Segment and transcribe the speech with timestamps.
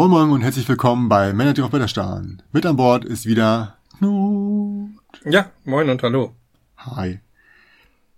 [0.00, 2.42] Moin Moin und herzlich willkommen bei Männer, die auch Wetter starren.
[2.52, 4.96] Mit an Bord ist wieder Knut.
[5.26, 6.34] Ja, moin und hallo.
[6.78, 7.20] Hi.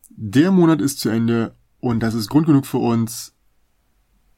[0.09, 3.35] Der Monat ist zu Ende und das ist Grund genug für uns,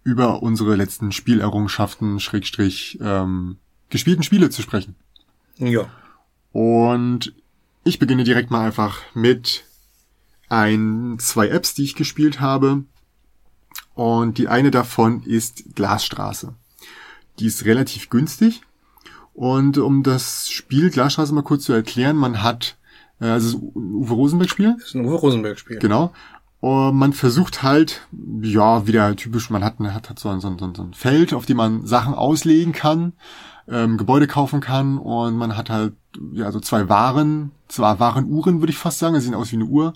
[0.05, 3.59] über unsere letzten Spielerrungenschaften, Schrägstrich, ähm,
[3.91, 4.97] gespielten Spiele zu sprechen.
[5.59, 5.87] Ja.
[6.51, 7.35] Und
[7.85, 9.67] ich beginne direkt mal einfach mit
[10.49, 12.85] ein, zwei Apps, die ich gespielt habe.
[13.93, 16.55] Und die eine davon ist Glasstraße.
[17.39, 18.63] Die ist relativ günstig.
[19.35, 22.77] Und um das Spiel Glasstraße mal kurz zu erklären, man hat,
[23.21, 24.77] äh, also es ist ein Uwe Rosenberg-Spiel.
[24.79, 25.79] Das ist ein Uwe Rosenberg-Spiel.
[25.79, 26.13] Genau.
[26.61, 28.07] Und man versucht halt,
[28.41, 31.45] ja, wieder typisch, man hat, hat, hat so, ein, so, ein, so ein Feld, auf
[31.45, 33.13] dem man Sachen auslegen kann,
[33.69, 35.93] ähm, Gebäude kaufen kann und man hat halt,
[36.33, 39.67] ja, so zwei Waren, zwei Warenuhren, würde ich fast sagen, sie sehen aus wie eine
[39.67, 39.93] Uhr.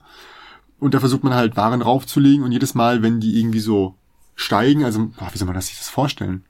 [0.79, 3.95] Und da versucht man halt Waren raufzulegen und jedes Mal, wenn die irgendwie so
[4.35, 6.45] steigen, also, boah, wie soll man das sich das vorstellen?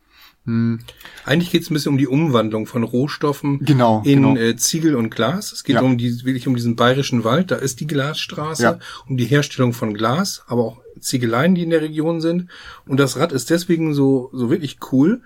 [0.48, 0.78] Hm.
[1.27, 4.36] Eigentlich geht es ein bisschen um die Umwandlung von Rohstoffen genau, in genau.
[4.36, 5.52] Äh, Ziegel und Glas.
[5.52, 5.82] Es geht Ja.
[5.82, 8.78] um die, wirklich um diesen bayerischen Wald, da ist die Glasstraße, Ja.
[9.06, 12.48] um die Herstellung von Glas, aber auch Ziegeleien, die in der Region sind.
[12.86, 15.20] Und das Rad ist deswegen so, so wirklich cool,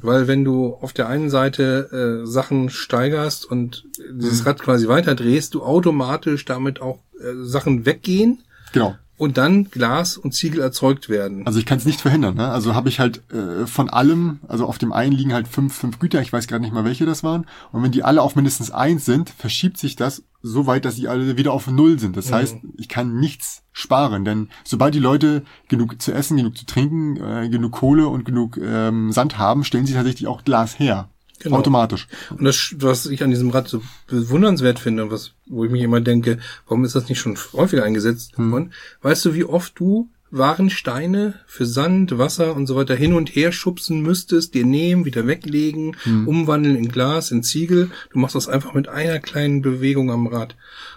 [0.00, 4.46] weil wenn du auf der einen Seite äh, Sachen steigerst und dieses Mhm.
[4.46, 8.96] Rad quasi weiterdrehst, du automatisch damit auch äh, Sachen weggehen Genau.
[9.22, 11.46] Und dann Glas und Ziegel erzeugt werden.
[11.46, 12.34] Also ich kann es nicht verhindern.
[12.34, 12.48] Ne?
[12.48, 16.00] Also habe ich halt äh, von allem, also auf dem einen liegen halt fünf, fünf
[16.00, 17.46] Güter, ich weiß gerade nicht mal welche das waren.
[17.70, 21.06] Und wenn die alle auf mindestens eins sind, verschiebt sich das so weit, dass sie
[21.06, 22.16] alle wieder auf null sind.
[22.16, 26.66] Das heißt, ich kann nichts sparen, denn sobald die Leute genug zu essen, genug zu
[26.66, 31.10] trinken, äh, genug Kohle und genug ähm, Sand haben, stellen sie tatsächlich auch Glas her.
[31.42, 31.56] Genau.
[31.56, 32.08] Automatisch.
[32.30, 36.00] Und das, was ich an diesem Rad so bewundernswert finde, was, wo ich mich immer
[36.00, 38.72] denke, warum ist das nicht schon häufiger eingesetzt worden?
[39.02, 43.52] Weißt du, wie oft du Warensteine für Sand, Wasser und so weiter hin und her
[43.52, 45.94] schubsen müsstest, dir nehmen, wieder weglegen,
[46.26, 47.90] umwandeln in Glas, in Ziegel.
[48.12, 50.56] Du machst das einfach mit einer kleinen Bewegung am Rad.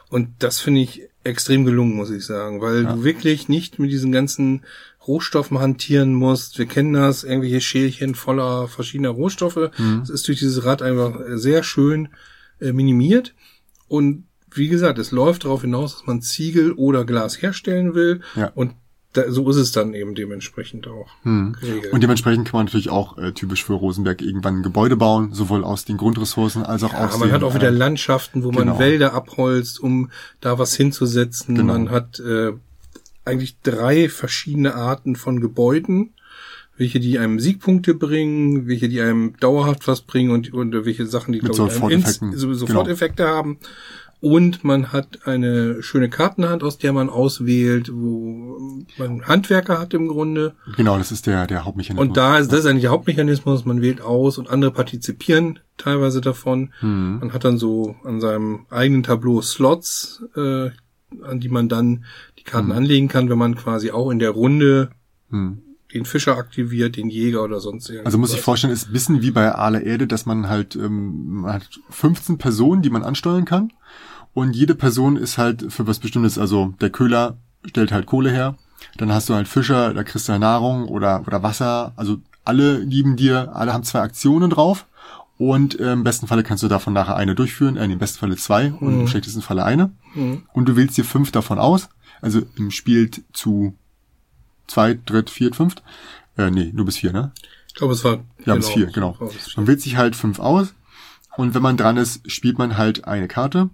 [0.10, 4.12] Und das finde ich extrem gelungen, muss ich sagen, weil du wirklich nicht mit diesen
[4.12, 4.62] ganzen
[5.08, 6.58] Rohstoffen hantieren musst.
[6.58, 9.72] Wir kennen das, irgendwelche Schälchen voller verschiedener Rohstoffe.
[10.00, 12.10] Das ist durch dieses Rad einfach sehr schön
[12.60, 13.34] äh, minimiert.
[13.88, 18.22] Und wie gesagt, es läuft darauf hinaus, dass man Ziegel oder Glas herstellen will.
[18.36, 18.52] Ja.
[18.56, 18.74] Und
[19.14, 21.94] da, so ist es dann eben dementsprechend auch geregelt.
[21.94, 25.64] Und dementsprechend kann man natürlich auch äh, typisch für Rosenberg irgendwann ein Gebäude bauen, sowohl
[25.64, 28.52] aus den Grundressourcen als auch aus Ja, man den, hat auch wieder äh, Landschaften, wo
[28.52, 28.80] man genau.
[28.80, 30.10] Wälder abholzt, um
[30.42, 31.56] da was hinzusetzen.
[31.56, 31.74] Genau.
[31.74, 32.54] Man hat äh,
[33.26, 36.14] eigentlich drei verschiedene Arten von Gebäuden,
[36.78, 41.32] welche die einem Siegpunkte bringen, welche die einem dauerhaft was bringen und, und welche Sachen,
[41.34, 43.58] die glaube ich, so- Soforteffekte haben.
[44.22, 50.08] Und man hat eine schöne Kartenhand, aus der man auswählt, wo man Handwerker hat im
[50.08, 50.56] Grunde.
[50.78, 52.08] Genau, das ist der, der Hauptmechanismus.
[52.08, 56.22] Und da ist das ist eigentlich der Hauptmechanismus, man wählt aus und andere partizipieren teilweise
[56.22, 56.74] davon.
[56.82, 57.18] Mhm.
[57.20, 60.70] Man hat dann so an seinem eigenen Tableau Slots, äh,
[61.22, 62.06] an die man dann
[62.46, 64.92] Karten anlegen kann, wenn man quasi auch in der Runde
[65.32, 65.58] Hm.
[65.94, 68.06] den Fischer aktiviert, den Jäger oder sonst irgendwas.
[68.08, 71.42] Also muss ich vorstellen, ist ein bisschen wie bei aller Erde, dass man halt, ähm,
[71.42, 73.72] man hat 15 Personen, die man ansteuern kann.
[74.34, 76.38] Und jede Person ist halt für was Bestimmtes.
[76.38, 78.56] Also der Köhler stellt halt Kohle her.
[78.98, 81.94] Dann hast du halt Fischer, da kriegst du halt Nahrung oder, oder Wasser.
[81.96, 84.86] Also alle lieben dir, alle haben zwei Aktionen drauf.
[85.38, 88.36] Und äh, im besten Falle kannst du davon nachher eine durchführen, äh, im besten Falle
[88.38, 89.92] zwei und im schlechtesten Falle eine.
[90.54, 91.90] Und du wählst dir fünf davon aus.
[92.26, 93.76] Also im Spiel zu
[94.66, 95.84] zwei, dritt, viert, fünft.
[96.40, 97.32] Äh, nee, nur bis vier, ne?
[97.68, 99.16] ich glaube, es war Ja, bis vier, genau.
[99.20, 99.54] Oh, bis vier.
[99.58, 100.74] Man wählt sich halt fünf aus
[101.38, 103.70] und wenn man dran ist, spielt man halt eine Karte.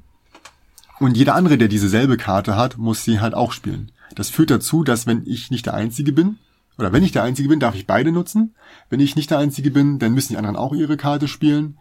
[0.99, 3.93] Und jeder andere, der dieselbe Karte hat, muss sie halt auch spielen.
[4.15, 6.37] Das führt dazu, dass wenn ich nicht der Einzige bin,
[6.77, 8.53] oder wenn ich der Einzige bin, darf ich beide nutzen.
[8.89, 11.77] Wenn ich nicht der Einzige bin, dann müssen die anderen auch ihre Karte spielen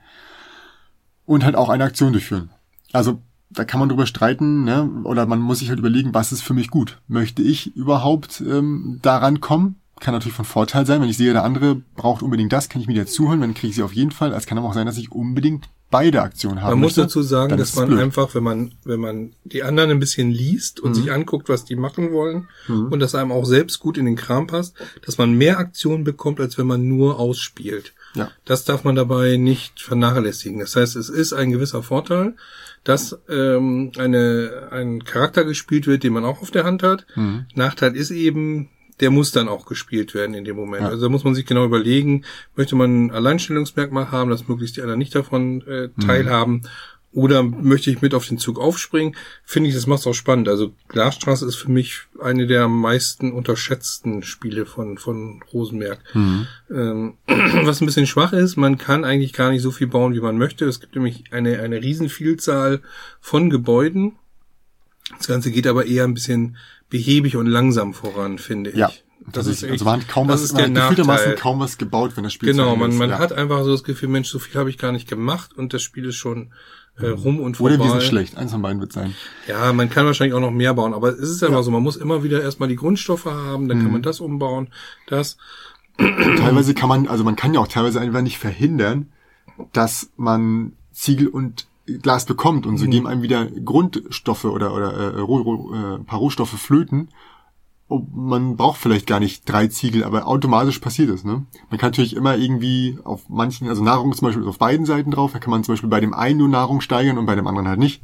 [1.26, 2.50] und halt auch eine Aktion durchführen.
[2.92, 4.88] Also da kann man drüber streiten, ne?
[5.04, 6.98] oder man muss sich halt überlegen, was ist für mich gut.
[7.08, 9.76] Möchte ich überhaupt ähm, daran kommen?
[9.98, 11.02] Kann natürlich von Vorteil sein.
[11.02, 13.68] Wenn ich sehe, der andere braucht unbedingt das, kann ich mir dir zuhören, dann kriege
[13.68, 14.32] ich sie auf jeden Fall.
[14.32, 17.02] Es kann aber auch sein, dass ich unbedingt beide Aktionen haben Man muss möchte.
[17.02, 18.00] dazu sagen, dass man blöd.
[18.00, 21.76] einfach, wenn man, wenn man die anderen ein bisschen liest und sich anguckt, was die
[21.76, 24.74] machen wollen und das einem auch selbst gut in den Kram passt,
[25.04, 27.92] dass man mehr Aktionen bekommt, als wenn man nur ausspielt.
[28.14, 28.30] Ja.
[28.44, 30.60] Das darf man dabei nicht vernachlässigen.
[30.60, 32.34] Das heißt, es ist ein gewisser Vorteil,
[32.84, 37.06] dass ähm, eine, ein Charakter gespielt wird, den man auch auf der Hand hat.
[37.54, 40.82] Nachteil ist eben, der muss dann auch gespielt werden in dem Moment.
[40.82, 40.88] Ja.
[40.88, 42.24] Also da muss man sich genau überlegen,
[42.54, 46.62] möchte man ein Alleinstellungsmerkmal haben, dass möglichst die anderen nicht davon äh, teilhaben.
[47.12, 49.16] Oder möchte ich mit auf den Zug aufspringen?
[49.44, 50.48] Finde ich, das macht es auch spannend.
[50.48, 55.98] Also Glasstraße ist für mich eine der am meisten unterschätzten Spiele von, von Rosenberg.
[56.14, 56.46] Mhm.
[56.70, 57.14] Ähm,
[57.64, 60.38] was ein bisschen schwach ist, man kann eigentlich gar nicht so viel bauen, wie man
[60.38, 60.66] möchte.
[60.66, 62.80] Es gibt nämlich eine, eine Riesenvielzahl
[63.20, 64.12] von Gebäuden.
[65.18, 66.56] Das Ganze geht aber eher ein bisschen
[66.90, 68.76] behäbig und langsam voran, finde ich.
[68.76, 68.92] Ja.
[69.32, 71.60] Das ist echt, also man hat kaum das was, ist man der hat gefühltermaßen kaum
[71.60, 73.18] was gebaut, wenn das Spiel Genau, man, man ja.
[73.18, 75.82] hat einfach so das Gefühl, Mensch, so viel habe ich gar nicht gemacht und das
[75.82, 76.52] Spiel ist schon
[76.98, 77.74] äh, rum und vorbei.
[77.74, 78.36] Oder wir sind schlecht.
[78.36, 79.14] Eins von beiden wird sein.
[79.46, 81.96] Ja, man kann wahrscheinlich auch noch mehr bauen, aber es ist einfach so, man muss
[81.96, 83.82] immer wieder erstmal die Grundstoffe haben, dann Mhm.
[83.82, 84.68] kann man das umbauen,
[85.06, 85.36] das.
[85.98, 89.08] Teilweise kann man, also man kann ja auch teilweise einfach nicht verhindern,
[89.72, 91.66] dass man Ziegel und
[92.02, 92.90] Glas bekommt und so Mhm.
[92.90, 97.08] geben einem wieder Grundstoffe oder, oder äh, Roh, Roh, äh, ein paar Rohstoffe flöten.
[97.90, 101.24] Und man braucht vielleicht gar nicht drei Ziegel, aber automatisch passiert es.
[101.24, 101.44] Ne?
[101.70, 105.10] Man kann natürlich immer irgendwie auf manchen, also Nahrung zum Beispiel ist auf beiden Seiten
[105.10, 107.48] drauf, da kann man zum Beispiel bei dem einen nur Nahrung steigern und bei dem
[107.48, 108.00] anderen halt nicht.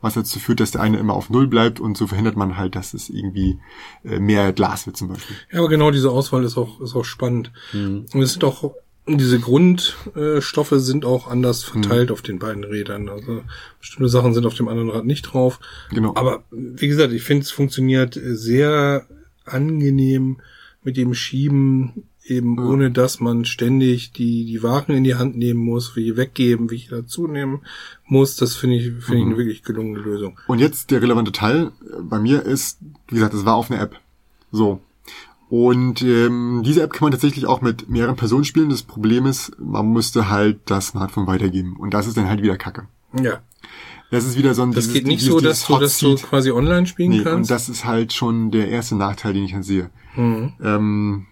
[0.00, 2.76] Was dazu führt, dass der eine immer auf Null bleibt und so verhindert man halt,
[2.76, 3.58] dass es irgendwie
[4.04, 5.34] äh, mehr Glas wird zum Beispiel.
[5.50, 7.50] Ja, aber genau diese Auswahl ist auch, ist auch spannend.
[7.72, 8.06] Mhm.
[8.14, 8.74] Und es sind auch,
[9.08, 11.82] diese Grundstoffe sind auch anders Mhm.
[11.82, 13.08] verteilt auf den beiden Rädern.
[13.08, 13.42] Also
[13.80, 15.58] bestimmte Sachen sind auf dem anderen Rad nicht drauf.
[15.90, 16.12] Genau.
[16.14, 19.06] Aber wie gesagt, ich finde, es funktioniert sehr
[19.44, 20.38] angenehm
[20.82, 25.60] mit dem Schieben, eben ohne dass man ständig die, die Waren in die Hand nehmen
[25.60, 27.60] muss, wie weggeben, wie dazu nehmen
[28.06, 28.36] muss.
[28.36, 29.16] Das finde ich, finde Mhm.
[29.16, 30.38] ich eine wirklich gelungene Lösung.
[30.46, 33.96] Und jetzt der relevante Teil bei mir ist, wie gesagt, das war auf einer App.
[34.52, 34.80] So.
[35.50, 38.70] Und ähm, diese App kann man tatsächlich auch mit mehreren Personen spielen.
[38.70, 41.76] Das Problem ist, man müsste halt das Smartphone weitergeben.
[41.76, 42.88] Und das ist dann halt wieder Kacke.
[43.20, 43.40] Ja.
[44.14, 46.14] Das ist wieder so ein Das dieses- geht nicht dieses- so, dass du das so
[46.14, 47.50] quasi online spielen Nee, und kannst.
[47.50, 49.90] das ist halt schon der erste Nachteil, den ich dann sehe.
[50.16, 50.52] Mhm.
[50.62, 51.26] Ähm,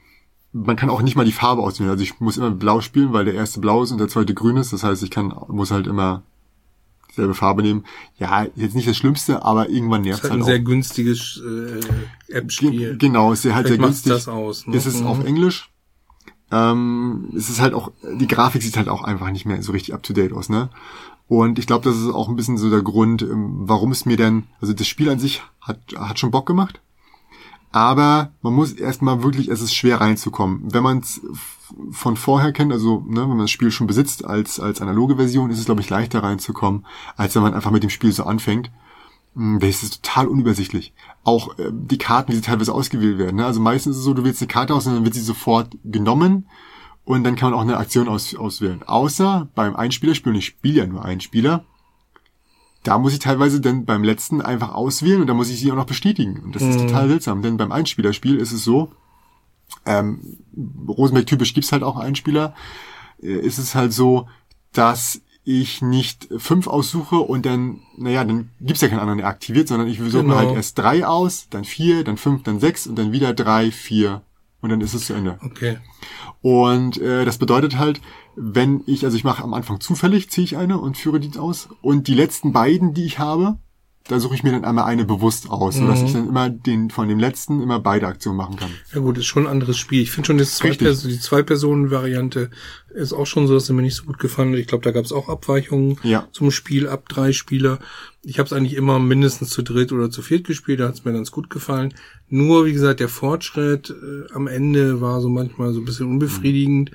[0.53, 1.91] man kann auch nicht mal die Farbe auswählen.
[1.91, 4.57] Also ich muss immer blau spielen, weil der erste blau ist und der zweite grün
[4.57, 4.73] ist.
[4.73, 6.23] Das heißt, ich kann, muss halt immer
[7.11, 7.85] dieselbe Farbe nehmen.
[8.19, 10.47] Ja, jetzt nicht das Schlimmste, aber irgendwann Das nervt ist es halt halt ein auch.
[10.47, 12.97] sehr günstiges äh, Ge- App-Spiel.
[12.99, 14.13] Genau, ist halt Vielleicht sehr günstig.
[14.13, 14.77] das aus, ne?
[14.77, 15.07] Es ist Mhm.
[15.07, 15.71] auf Englisch.
[16.51, 19.95] Ähm, es ist halt auch, die Grafik sieht halt auch einfach nicht mehr so richtig
[19.95, 20.69] up to date aus, ne?
[21.33, 24.19] Und ich glaube, das ist auch ein bisschen so der Grund, ähm, warum es mir
[24.19, 26.83] denn, also das Spiel an sich hat, hat schon Bock gemacht.
[27.71, 30.61] Aber man muss erstmal wirklich, es ist schwer reinzukommen.
[30.75, 31.23] Wenn man es
[31.91, 35.49] von vorher kennt, also ne, wenn man das Spiel schon besitzt als, als analoge Version,
[35.49, 36.85] ist es, glaube ich, leichter reinzukommen,
[37.17, 38.71] als wenn man einfach mit dem Spiel so anfängt.
[39.35, 40.93] Hm, Das ist total unübersichtlich.
[41.25, 43.37] Auch äh, die Karten, wie sie teilweise ausgewählt werden.
[43.37, 43.47] Ne?
[43.47, 45.79] Also meistens ist es so, du wählst eine Karte aus und dann wird sie sofort
[45.83, 46.47] genommen
[47.05, 48.83] und dann kann man auch eine Aktion aus, auswählen.
[48.83, 51.65] Außer beim Einspielerspiel, und ich spiele ja nur einen Spieler,
[52.85, 55.77] da muss ich teilweise dann beim letzten einfach auswählen und da muss ich sie auch
[55.77, 56.41] noch bestätigen.
[56.41, 58.93] Und das ist total seltsam, denn beim Einspielerspiel ist es so,
[59.87, 60.39] ähm,
[60.89, 62.55] Rosenberg typisch gibt's halt auch Einspieler,
[63.23, 64.29] äh, ist es halt so,
[64.73, 69.69] dass ich nicht fünf aussuche und dann, naja, dann gibt's ja keinen anderen, der aktiviert,
[69.69, 70.37] sondern ich suche Genau.
[70.37, 74.23] halt erst drei aus, dann vier, dann fünf, dann sechs und dann wieder drei, vier
[74.63, 75.39] und dann ist es zu Ende.
[75.43, 75.79] Okay.
[76.41, 78.01] Und äh, das bedeutet halt,
[78.35, 81.69] wenn ich, also ich mache am Anfang zufällig, ziehe ich eine und führe die aus.
[81.83, 83.59] Und die letzten beiden, die ich habe,
[84.09, 86.07] da suche ich mir dann einmal eine bewusst aus, sodass Mhm.
[86.07, 88.71] ich dann immer den von dem letzten immer beide Aktionen machen kann.
[88.93, 90.03] Ja gut, ist schon ein anderes Spiel.
[90.03, 90.71] Ich finde schon, das zwei.
[90.73, 92.51] Perso- die Zwei-Personen-Variante
[92.95, 94.59] ist auch schon so, dass sie mir nicht so gut gefallen hat.
[94.59, 96.27] Ich glaube, da gab es auch Abweichungen Ja.
[96.33, 97.79] zum Spiel ab drei Spieler.
[98.23, 101.05] Ich habe es eigentlich immer mindestens zu dritt oder zu viert gespielt, da hat es
[101.05, 101.95] mir ganz gut gefallen.
[102.29, 106.91] Nur, wie gesagt, der Fortschritt äh, am Ende war so manchmal so ein bisschen unbefriedigend.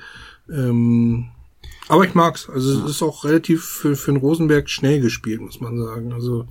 [0.51, 1.27] Ähm,
[1.89, 2.49] aber ich mag's.
[2.49, 6.11] Also es ist auch relativ für, für den Rosenberg schnell gespielt, muss man sagen.
[6.13, 6.47] Also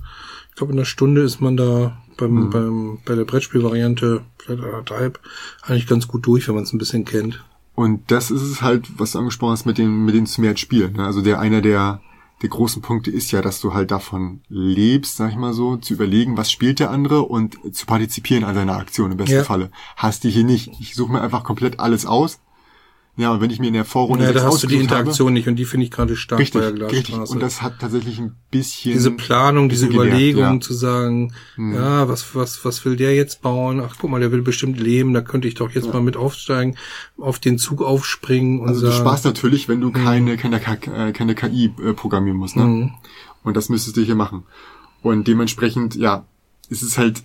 [0.57, 5.19] ich glaube, in einer Stunde ist man da beim, beim, bei der Brettspielvariante, vielleicht anderthalb,
[5.61, 7.45] eigentlich ganz gut durch, wenn man es ein bisschen kennt.
[7.75, 10.57] Und das ist es halt, was du angesprochen hast mit dem, mit dem zu mehr
[10.57, 10.93] spielen.
[10.93, 11.05] Ne?
[11.05, 12.01] Also der einer der,
[12.41, 15.93] der großen Punkte ist ja, dass du halt davon lebst, sag ich mal so, zu
[15.93, 19.43] überlegen, was spielt der andere und zu partizipieren an seiner Aktion im besten Ja.
[19.43, 19.69] Falle.
[19.95, 20.71] Hast du hier nicht.
[20.79, 22.39] Ich suche mir einfach komplett alles aus.
[23.19, 24.99] Ja, und wenn ich mir in der Vorrunde Ja, da hast du die ausgesucht habe-
[25.01, 27.05] Interaktion nicht und die finde ich gerade stark Richtig, bei der richtig.
[27.07, 27.33] Glasstraße.
[27.33, 30.51] Und das hat tatsächlich ein bisschen diese Planung, diese bisschen Überlegung ja.
[30.51, 30.61] Hm.
[30.61, 33.81] zu sagen, ja, was, was, was will der jetzt bauen?
[33.83, 36.75] Ach, guck mal, der will bestimmt leben, da könnte ich doch jetzt mal mit aufsteigen,
[37.17, 41.07] auf den Zug aufspringen und Also du sagen, sparst natürlich, wenn du keine, keine, K-
[41.07, 42.63] äh, keine KI äh, programmieren musst, ne?
[42.65, 42.91] Mhm.
[43.43, 44.43] Und das müsstest du hier machen.
[45.01, 46.25] Und dementsprechend, ja,
[46.69, 47.23] ist es halt,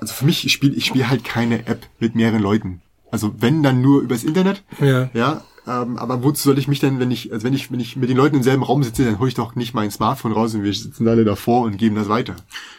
[0.00, 2.82] also für mich, ich spiele ich spiel halt keine App mit mehreren Leuten.
[3.16, 7.00] Also wenn dann nur übers Internet, ja, ja, Ähm, aber wozu soll ich mich denn,
[7.00, 9.18] wenn ich, also wenn ich, wenn ich mit den Leuten im selben Raum sitze, dann
[9.18, 12.08] hole ich doch nicht mein Smartphone raus und wir sitzen alle davor und geben das
[12.08, 12.36] weiter.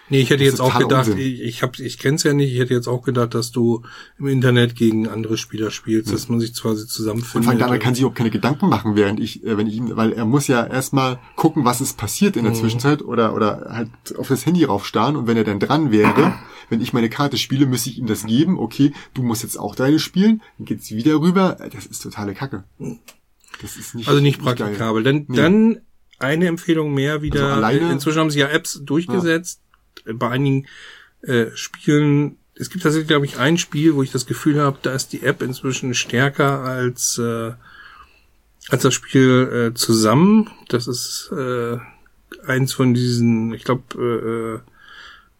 [0.09, 1.17] Nee, ich hätte Das jetzt auch gedacht, Unsinn.
[1.17, 3.81] ich, ich, hab, ich kenn's ja nicht, ich hätte jetzt auch gedacht, dass du
[4.17, 7.59] im Internet gegen andere Spieler spielst, dass man sich quasi Und zusammenfindet.
[7.59, 10.13] der andere kann sich auch keine Gedanken machen, während ich, äh, wenn ich ihm, weil
[10.13, 14.29] er muss ja erstmal gucken, was ist passiert in der Zwischenzeit oder, oder halt auf
[14.29, 16.35] das Handy raufstarren und wenn er dann dran wäre,
[16.69, 19.75] wenn ich meine Karte spiele, müsste ich ihm das geben, okay, du musst jetzt auch
[19.75, 22.63] deine spielen, dann geht's wieder rüber, das ist totale Kacke.
[23.61, 24.55] Das ist nicht, also nicht geil.
[24.55, 25.03] praktikabel.
[25.03, 25.35] Dann, Nee.
[25.37, 25.81] dann
[26.19, 27.43] eine Empfehlung mehr wieder.
[27.43, 29.61] Also alleine- Inzwischen haben sie ja Apps durchgesetzt.
[30.05, 30.67] Bei einigen
[31.21, 32.37] äh, Spielen.
[32.55, 35.21] Es gibt tatsächlich, glaube ich, ein Spiel, wo ich das Gefühl habe, da ist die
[35.23, 37.53] App inzwischen stärker als äh,
[38.69, 40.49] als das Spiel äh, zusammen.
[40.67, 41.77] Das ist äh,
[42.45, 44.59] eins von diesen, ich glaube, äh, äh,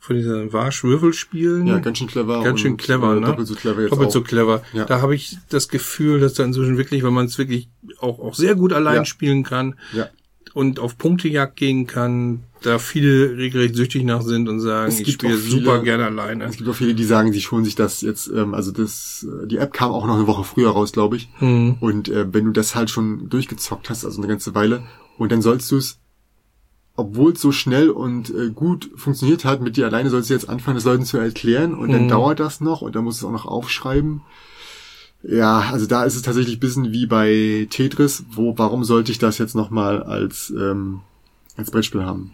[0.08, 1.68] von diesen Warsch-Würfelspielen.
[1.68, 2.44] Ja, ganz schön clever.
[2.44, 3.26] Ganz schön clever, äh, ne?
[3.28, 4.14] Doppelt so clever jetzt Doppelt auch.
[4.14, 4.64] so clever.
[4.74, 4.86] Ja.
[4.86, 8.34] Da habe ich das Gefühl, dass da inzwischen wirklich, wenn man es wirklich auch, auch
[8.36, 9.06] sehr gut allein Ja.
[9.06, 10.08] spielen kann Ja.
[10.54, 15.06] und auf Punktejagd gehen kann, da viele regelrecht süchtig nach sind und sagen, Es ich
[15.06, 16.46] gibt spiele viele- super gerne alleine.
[16.46, 19.46] Es gibt auch viele, die sagen, sie holen sich das jetzt, ähm, also das, äh,
[19.48, 21.30] die App kam auch noch eine Woche früher raus, glaube ich.
[21.38, 21.76] Hm.
[21.82, 24.84] Und äh, wenn du das halt schon durchgezockt hast, also eine ganze Weile,
[25.20, 26.00] und dann sollst du es,
[26.98, 30.50] obwohl es so schnell und äh, gut funktioniert hat, mit dir alleine sollst du jetzt
[30.50, 32.08] anfangen, das Leuten zu erklären und dann Mhm.
[32.10, 34.22] dauert das noch und dann musst du es auch noch aufschreiben.
[35.24, 39.18] Ja, also da ist es tatsächlich ein bisschen wie bei Tetris, wo, warum sollte ich
[39.20, 41.00] das jetzt nochmal als, ähm,
[41.56, 42.34] als Brettspiel haben?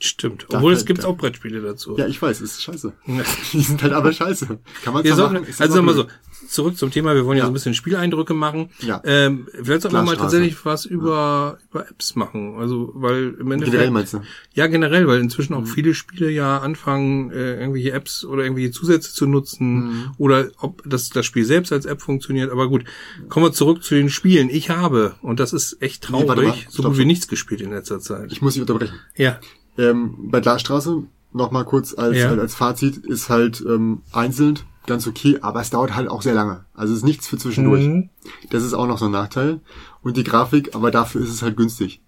[0.00, 0.46] Stimmt.
[0.52, 1.96] Obwohl es gibt auch Brettspiele dazu.
[1.96, 2.92] Ja, ich weiß, ist scheiße.
[3.06, 3.22] Ja.
[3.52, 4.58] Die sind halt aber scheiße.
[4.82, 6.06] Kann man sollten, machen, also sagen wir so,
[6.48, 7.46] zurück zum Thema, wir wollen ja, Ja.
[7.46, 8.70] so ein bisschen Spieleindrücke machen.
[8.80, 9.00] Ja.
[9.04, 12.56] Ähm, vielleicht sollten wir mal tatsächlich was über, über Apps machen.
[12.58, 13.72] Also, weil im Endeffekt.
[13.72, 14.20] Generell meinst du?
[14.52, 15.66] Ja, generell, weil inzwischen auch Mhm.
[15.66, 20.10] viele Spiele ja anfangen, äh, irgendwelche Apps oder irgendwelche Zusätze zu nutzen Mhm.
[20.18, 22.50] oder ob das, das Spiel selbst als App funktioniert.
[22.50, 22.84] Aber gut,
[23.28, 24.48] kommen wir zurück zu den Spielen.
[24.50, 27.60] Ich habe, und das ist echt Nee, traurig, warte mal, so gut wie nichts gespielt
[27.60, 28.32] in letzter Zeit.
[28.32, 28.94] Ich muss dich unterbrechen.
[29.16, 29.38] Ja,
[29.78, 31.02] Ähm, bei Glasstraße,
[31.32, 32.28] nochmal kurz als, Ja.
[32.30, 36.34] als, als Fazit, ist halt ähm, einzeln ganz okay, aber es dauert halt auch sehr
[36.34, 36.66] lange.
[36.74, 37.84] Also es ist nichts für zwischendurch.
[37.86, 38.10] Mhm.
[38.50, 39.60] Das ist auch noch so ein Nachteil.
[40.02, 42.02] Und die Grafik, aber dafür ist es halt günstig.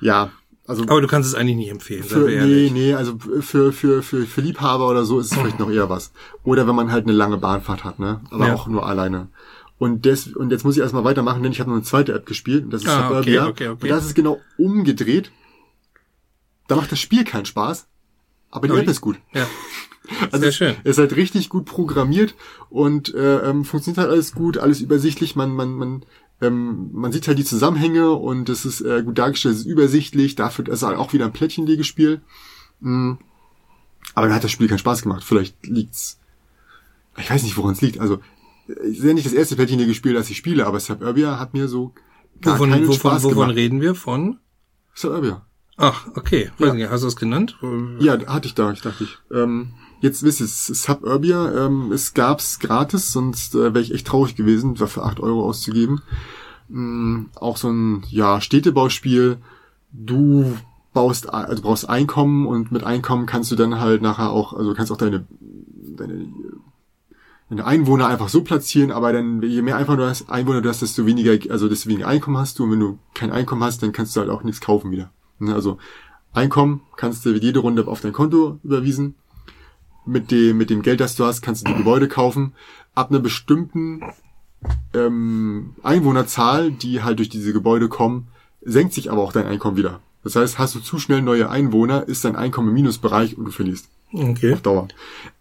[0.00, 0.30] Ja,
[0.66, 4.24] also aber du kannst es eigentlich nicht empfehlen, für, nee, nee, also für, für, für,
[4.26, 6.12] für Liebhaber oder so ist es vielleicht noch eher was.
[6.44, 8.20] Oder wenn man halt eine lange Bahnfahrt hat, ne?
[8.30, 8.54] Aber Ja.
[8.54, 9.28] auch nur alleine.
[9.78, 12.26] Und, des, und jetzt muss ich erstmal weitermachen, denn ich habe noch eine zweite App
[12.26, 12.66] gespielt.
[12.70, 13.42] Das ist Ah, Suburbia.
[13.42, 13.82] okay, okay, okay.
[13.84, 15.32] Und das ist genau umgedreht.
[16.70, 17.88] Da macht das Spiel keinen Spaß,
[18.52, 19.18] aber die App ist gut.
[19.34, 19.46] Ja,
[20.30, 20.76] Also sehr es schön.
[20.84, 22.34] ist halt richtig gut programmiert
[22.68, 25.34] und äh, ähm, funktioniert halt alles gut, alles übersichtlich.
[25.34, 26.04] Man, man, man,
[26.40, 30.36] ähm, man sieht halt die Zusammenhänge und es ist äh, gut dargestellt, es ist übersichtlich.
[30.36, 32.20] Dafür ist halt auch wieder ein Plättchenlegespiel.
[32.80, 33.14] Mm.
[34.14, 35.24] Aber dann hat das Spiel keinen Spaß gemacht.
[35.24, 36.18] Vielleicht liegt's.
[37.18, 37.98] Ich weiß nicht, woran es liegt.
[38.00, 38.20] Also,
[38.68, 41.94] es ist ja nicht das erste Plättchenlegespiel, das ich spiele, aber Suburbia hat mir so
[42.40, 43.56] gar Wovon, keinen wovon, Spaß wovon gemacht.
[43.56, 43.94] reden wir?
[43.96, 44.38] Von?
[44.94, 45.44] Suburbia.
[45.82, 46.50] Ach, okay.
[46.58, 46.74] Weiß Ja.
[46.74, 47.56] nicht, hast du es genannt?
[48.00, 49.18] Ja, hatte ich da, ich dachte ich.
[49.32, 54.36] Ähm, jetzt wisst ihr, Suburbia, ähm, es gab's gratis, sonst äh, wäre ich echt traurig
[54.36, 56.02] gewesen, dafür 8 Euro auszugeben.
[56.68, 59.38] Mm, auch so ein, ja, Städtebauspiel.
[59.90, 60.54] Du
[60.92, 64.92] baust, also brauchst Einkommen und mit Einkommen kannst du dann halt nachher auch, also kannst
[64.92, 65.26] auch deine,
[65.96, 66.28] deine,
[67.48, 70.82] deine Einwohner einfach so platzieren, aber dann, je mehr Einwohner du hast, Einwohner du hast,
[70.82, 73.92] desto weniger, also desto weniger Einkommen hast du und wenn du kein Einkommen hast, dann
[73.92, 75.10] kannst du halt auch nichts kaufen wieder.
[75.40, 75.78] Ne, Also
[76.32, 79.16] Einkommen kannst du jede Runde auf dein Konto überwiesen.
[80.06, 82.52] Mit dem, mit dem Geld, das du hast, kannst du die Gebäude kaufen.
[82.94, 84.00] Ab einer bestimmten
[84.94, 88.28] ähm, Einwohnerzahl, die halt durch diese Gebäude kommen,
[88.62, 90.00] senkt sich aber auch dein Einkommen wieder.
[90.22, 93.50] Das heißt, hast du zu schnell neue Einwohner, ist dein Einkommen im Minusbereich und du
[93.50, 94.54] verlierst Okay.
[94.54, 94.88] auf Dauer.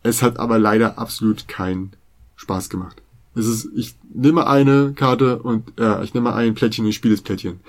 [0.03, 1.93] Es hat aber leider absolut keinen
[2.35, 3.01] Spaß gemacht.
[3.35, 7.23] Es ist, ich nehme eine Karte und äh, ich nehme ein Plättchen und spiele das
[7.23, 7.59] Plättchen.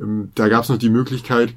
[0.00, 1.54] Ähm, da gab es noch die Möglichkeit,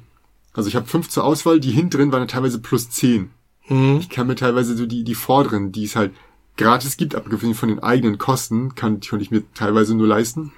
[0.52, 3.30] also ich habe fünf zur Auswahl, die hinten drin waren teilweise plus zehn.
[3.68, 3.98] Mhm.
[4.00, 6.12] Ich kann mir teilweise so die, die vorderen, die es halt
[6.56, 10.52] gratis gibt, abgesehen von den eigenen Kosten, kann, konnte ich mir teilweise nur leisten.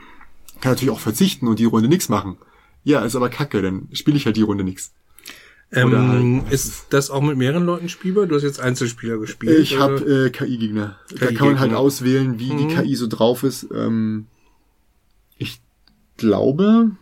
[0.60, 2.36] Kann natürlich auch verzichten und die Runde nix machen.
[2.82, 4.92] Ja, ist aber kacke, dann spiele ich halt die Runde nix.
[5.72, 8.26] Ähm, halt- ist das auch mit mehreren Leuten spielbar?
[8.26, 9.58] Du hast jetzt Einzelspieler gespielt.
[9.58, 10.96] Ich habe äh, KI-Gegner.
[11.18, 12.68] Da kann man halt auswählen, wie die Mhm.
[12.68, 13.66] KI so drauf ist.
[13.74, 14.26] Ähm,
[15.38, 15.60] ich
[16.16, 16.92] glaube,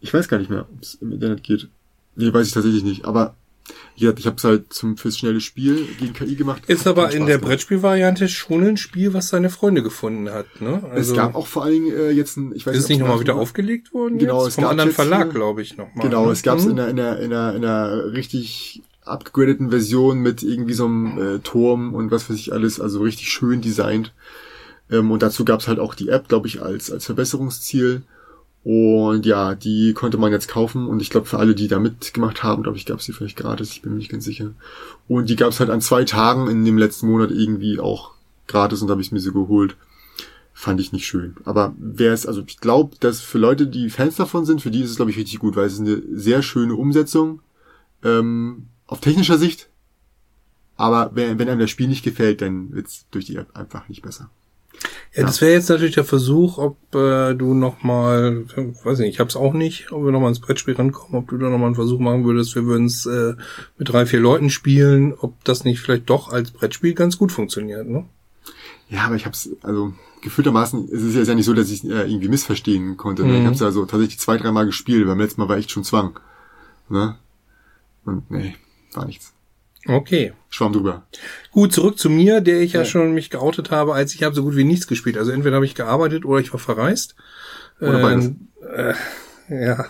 [0.00, 1.68] ich weiß gar nicht mehr, ob es im Internet geht.
[2.16, 3.04] Nee, weiß ich tatsächlich nicht.
[3.04, 3.34] Aber
[3.98, 6.62] gesagt, ich habe es halt zum fürs schnelle Spiel gegen KI gemacht.
[6.66, 7.38] Ist aber in der.
[7.38, 10.46] Brettspielvariante schon ein Spiel, was seine Freunde gefunden hat.
[10.60, 10.82] Ne?
[10.94, 13.08] Es gab auch vor allen Dingen äh, jetzt ein, ich weiß ist es nicht ob
[13.08, 14.18] nochmal es wieder aufgelegt worden?
[14.18, 14.48] Genau, jetzt?
[14.48, 16.06] es Vom gab anderen Verlag, glaube ich, nochmal.
[16.06, 16.32] Genau, ne?
[16.32, 16.72] es gab es Hm?
[16.72, 21.36] in einer, in, einer, in, einer, in einer richtig abgegradeten Version mit irgendwie so einem
[21.36, 24.12] äh, Turm und was weiß ich alles, also richtig schön designt.
[24.90, 28.02] Ähm, und dazu gab's halt auch die App, glaube ich, als, als Verbesserungsziel.
[28.64, 32.42] Und ja, die konnte man jetzt kaufen und ich glaube für alle, die da mitgemacht
[32.42, 34.52] haben, glaube ich, gab's die vielleicht gratis, ich bin mir nicht ganz sicher.
[35.06, 38.12] Und die gab's halt an zwei Tagen in dem letzten Monat irgendwie auch
[38.46, 39.76] gratis und habe ich mir sie geholt.
[40.54, 41.36] Fand ich nicht schön.
[41.44, 44.80] Aber wer es, also ich glaube, dass für Leute, die Fans davon sind, für die
[44.80, 47.42] ist es, glaube ich, richtig gut, weil es ist eine sehr schöne Umsetzung
[48.02, 49.68] ähm, auf technischer Sicht.
[50.76, 54.02] Aber wenn, wenn einem das Spiel nicht gefällt, dann wird's durch die App einfach nicht
[54.02, 54.30] besser.
[55.14, 58.46] Ja, das wäre jetzt natürlich der Versuch, ob äh, du nochmal,
[58.82, 61.48] weiß nicht, ich hab's auch nicht, ob wir nochmal ins Brettspiel rankommen, ob du da
[61.50, 63.34] nochmal einen Versuch machen würdest, wir würden es äh,
[63.78, 67.86] mit drei, vier Leuten spielen, ob das nicht vielleicht doch als Brettspiel ganz gut funktioniert,
[67.88, 68.06] ne?
[68.88, 69.92] Ja, aber ich hab's, also
[70.22, 73.24] gefühltermaßen, es ist ja nicht so, dass ich äh, irgendwie missverstehen konnte.
[73.24, 73.36] Ne?
[73.36, 73.46] Ich Mhm.
[73.48, 76.18] hab's also tatsächlich zwei, dreimal gespielt, beim letzten Mal war echt schon Zwang.
[76.88, 77.16] Ne?
[78.04, 78.56] Und nee,
[78.94, 79.33] war nichts.
[79.86, 80.32] Okay.
[80.50, 81.06] Schwamm drüber.
[81.50, 82.86] Gut, zurück zu mir, der ich ja, Ja.
[82.86, 85.18] schon mich geoutet habe, als ich habe so gut wie nichts gespielt.
[85.18, 87.16] Also entweder habe ich gearbeitet oder ich war verreist.
[87.80, 88.30] Oder beides.
[88.76, 88.94] äh,
[89.48, 89.86] ja.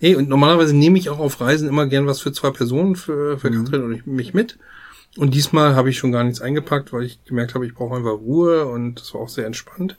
[0.00, 3.38] Hey, und normalerweise nehme ich auch auf Reisen immer gern was für zwei Personen, für,
[3.38, 3.64] für Mhm.
[3.64, 4.58] Katrin und ich, mich mit.
[5.16, 8.12] Und diesmal habe ich schon gar nichts eingepackt, weil ich gemerkt habe, ich brauche einfach
[8.12, 9.96] Ruhe und das war auch sehr entspannt.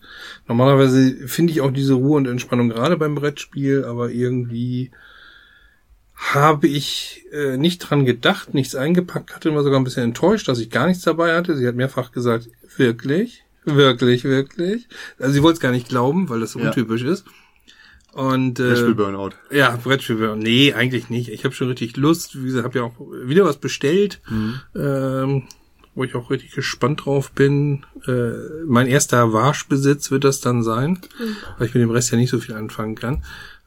[0.47, 4.91] Normalerweise finde ich auch diese Ruhe und Entspannung gerade beim Brettspiel, aber irgendwie
[6.19, 10.59] habe ich äh, nicht dran gedacht, nichts eingepackt, Katrin war sogar ein bisschen enttäuscht, dass
[10.59, 11.55] ich gar nichts dabei hatte.
[11.57, 14.87] Sie hat mehrfach gesagt, wirklich, wirklich, wirklich.
[15.17, 16.67] Also sie wollte es gar nicht glauben, weil das so Ja.
[16.67, 17.25] untypisch ist.
[18.11, 19.29] Und äh, Brettspiel Burnout.
[19.51, 20.35] ja, Brettspiel.
[20.35, 21.29] Nee, eigentlich nicht.
[21.29, 22.41] Ich habe schon richtig Lust.
[22.41, 24.19] Wie gesagt, habe ja auch wieder was bestellt,
[24.75, 25.43] ähm,
[25.95, 27.85] wo ich auch richtig gespannt drauf bin.
[28.07, 28.31] Äh,
[28.65, 30.99] mein erster Warschbesitz wird das dann sein,
[31.57, 33.23] weil ich mit dem Rest ja nicht so viel anfangen kann.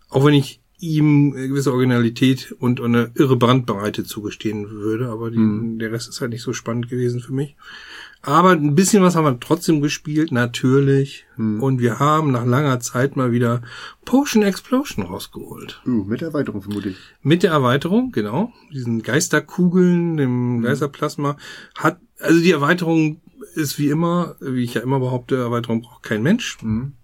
[0.09, 5.79] Auch wenn ich ihm eine gewisse Originalität und eine irre Brandbreite zugestehen würde, aber die,
[5.79, 7.57] der Rest ist halt nicht so spannend gewesen für mich.
[8.21, 11.27] Aber ein bisschen was haben wir trotzdem gespielt, natürlich.
[11.37, 13.62] Und wir haben nach langer Zeit mal wieder
[14.05, 15.81] Potion Explosion rausgeholt.
[15.87, 16.99] Uh, mit Erweiterung vermute ich.
[17.23, 21.37] Mit der Erweiterung, genau, diesen Geisterkugeln, dem Geisterplasma,
[21.77, 23.21] hat, also die Erweiterung
[23.55, 26.59] ist wie immer, wie ich ja immer behaupte, Erweiterung braucht kein Mensch.
[26.62, 26.95] Mhm.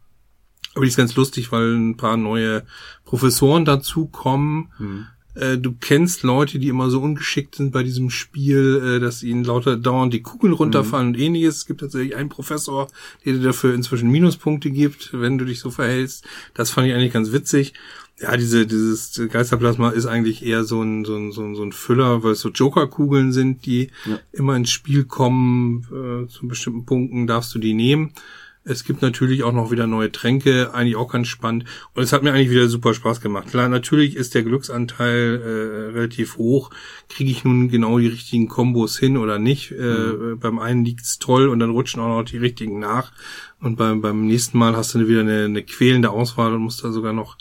[0.78, 2.62] Aber die ist ganz lustig, weil ein paar neue
[3.08, 4.68] Professoren dazukommen.
[4.78, 5.06] Mhm.
[5.34, 9.44] Äh, Du kennst Leute, die immer so ungeschickt sind bei diesem Spiel, äh, dass ihnen
[9.44, 11.56] lauter dauernd die Kugeln runterfallen und ähnliches.
[11.58, 12.88] Es gibt tatsächlich einen Professor,
[13.24, 16.26] der dir dafür inzwischen Minuspunkte gibt, wenn du dich so verhältst.
[16.52, 17.72] Das fand ich eigentlich ganz witzig.
[18.20, 21.72] Ja, diese, dieses Geisterplasma ist eigentlich eher so ein, so ein, so ein, so ein
[21.72, 24.18] Füller, weil es so Joker-Kugeln sind, die Ja.
[24.32, 25.86] immer ins Spiel kommen.
[25.90, 28.12] Äh, zu bestimmten Punkten darfst du die nehmen.
[28.64, 31.64] Es gibt natürlich auch noch wieder neue Tränke, eigentlich auch ganz spannend.
[31.94, 33.48] Und es hat mir eigentlich wieder super Spaß gemacht.
[33.48, 36.70] Klar, natürlich ist der Glücksanteil äh, relativ hoch.
[37.08, 39.72] Kriege ich nun genau die richtigen Kombos hin oder nicht?
[39.72, 43.12] Äh, beim einen liegt's toll und dann rutschen auch noch die richtigen nach.
[43.60, 46.92] Und beim, beim nächsten Mal hast du wieder eine, eine quälende Auswahl und musst da
[46.92, 47.38] sogar noch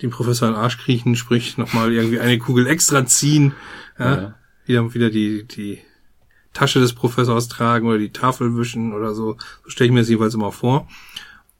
[0.00, 3.52] den Professor in den Arsch kriechen, sprich nochmal irgendwie eine Kugel extra ziehen.
[3.98, 4.34] Ja, Ja.
[4.64, 5.80] Wieder, wieder die, die
[6.52, 9.36] Tasche des Professors tragen oder die Tafel wischen oder so.
[9.64, 10.86] So stelle ich mir das jeweils immer vor.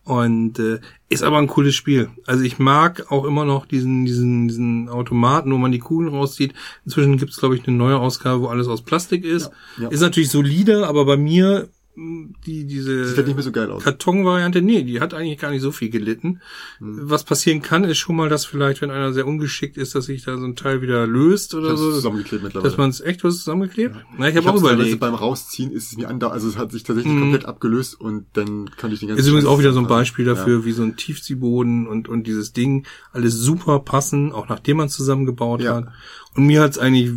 [0.04, 2.10] Und äh, ist aber ein cooles Spiel.
[2.26, 6.54] Also ich mag auch immer noch diesen, diesen, diesen Automaten, wo man die Kugeln rauszieht.
[6.84, 9.50] Inzwischen gibt es, glaube ich, eine neue Ausgabe, wo alles aus Plastik ist.
[9.76, 9.88] Ja, ja.
[9.90, 13.84] Ist natürlich solide, aber bei mir die diese Sieht halt nicht mehr so geil aus.
[13.84, 16.40] Kartonvariante, nee, die hat eigentlich gar nicht so viel gelitten.
[16.78, 17.10] Hm.
[17.10, 20.24] Was passieren kann, ist schon mal, dass vielleicht, wenn einer sehr ungeschickt ist, dass sich
[20.24, 21.92] da so ein Teil wieder löst oder so.
[21.92, 22.68] zusammengeklebt mittlerweile.
[22.70, 23.94] Dass man es echt was zusammengeklebt?
[24.16, 25.00] Na, ich habe auch überlegt.
[25.00, 27.20] beim Rausziehen ist es mir andauernd, also es hat sich tatsächlich Mhm.
[27.20, 29.86] komplett abgelöst und dann kann ich den ganzen Ist übrigens auch wieder so ein.
[29.86, 34.78] Beispiel dafür, wie so ein Tiefseeboden und, und dieses Ding alles super passen, auch nachdem
[34.78, 35.74] man zusammengebaut Ja.
[35.76, 35.88] hat.
[36.34, 37.10] Und mir hat's eigentlich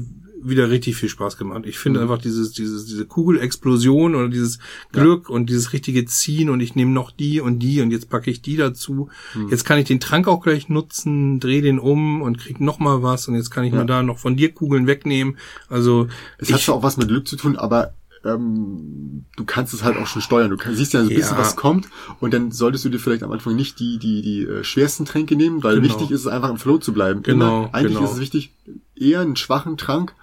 [0.47, 1.63] wieder richtig viel Spaß gemacht.
[1.65, 1.79] Ich Mhm.
[1.81, 4.60] finde einfach dieses, dieses, diese Kugelexplosion oder dieses
[4.91, 8.29] Glück und dieses richtige Ziehen und ich nehme noch die und die und jetzt packe
[8.31, 9.10] ich die dazu.
[9.34, 9.49] Mhm.
[9.49, 13.01] Jetzt kann ich den Trank auch gleich nutzen, dreh den um und krieg noch mal
[13.03, 13.79] was und jetzt kann ich Ja.
[13.79, 15.38] mir da noch von dir Kugeln wegnehmen.
[15.69, 19.84] Also Es hat zwar auch was mit Glück zu tun, aber ähm, du kannst es
[19.84, 20.49] halt auch schon steuern.
[20.49, 21.41] Du kann, siehst ja so ein bisschen, Ja.
[21.41, 21.88] was kommt
[22.19, 25.36] und dann solltest du dir vielleicht am Anfang nicht die die die äh, schwersten Tränke
[25.36, 25.86] nehmen, weil Genau.
[25.93, 27.21] wichtig ist es einfach im Flow zu bleiben.
[27.23, 28.05] Genau, Immer, eigentlich genau.
[28.10, 28.51] ist es wichtig,
[28.95, 30.13] eher einen schwachen Trank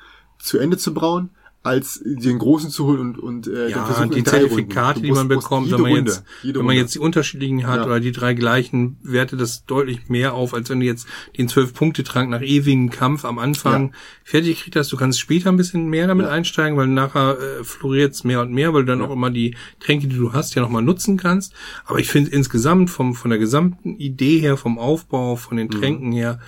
[0.42, 1.30] zu Ende zu brauen,
[1.64, 4.94] als den großen zu holen und und äh, ja, dann versuchen die in drei Zertifikate,
[4.98, 5.02] Runden.
[5.04, 6.74] die man musst- musst bekommt, wenn man Runde, jetzt, wenn man Runde.
[6.74, 7.86] jetzt die unterschiedlichen hat Ja.
[7.86, 11.06] oder die drei gleichen, wertet das deutlich mehr auf, als wenn du jetzt
[11.38, 13.92] den Zwölf-Punkte-Trank nach ewigem Kampf am Anfang
[14.24, 14.90] fertig gekriegt hast.
[14.90, 16.32] Du kannst später ein bisschen mehr damit Ja.
[16.32, 19.54] einsteigen, weil nachher äh, floriert es mehr und mehr, weil du dann auch immer die
[19.78, 21.54] Tränke, die du hast, ja nochmal nutzen kannst.
[21.84, 25.58] Aber ich finde insgesamt vom, von der gesamten Idee her, vom Aufbau, von Mhm.
[25.60, 26.40] den Tränken her,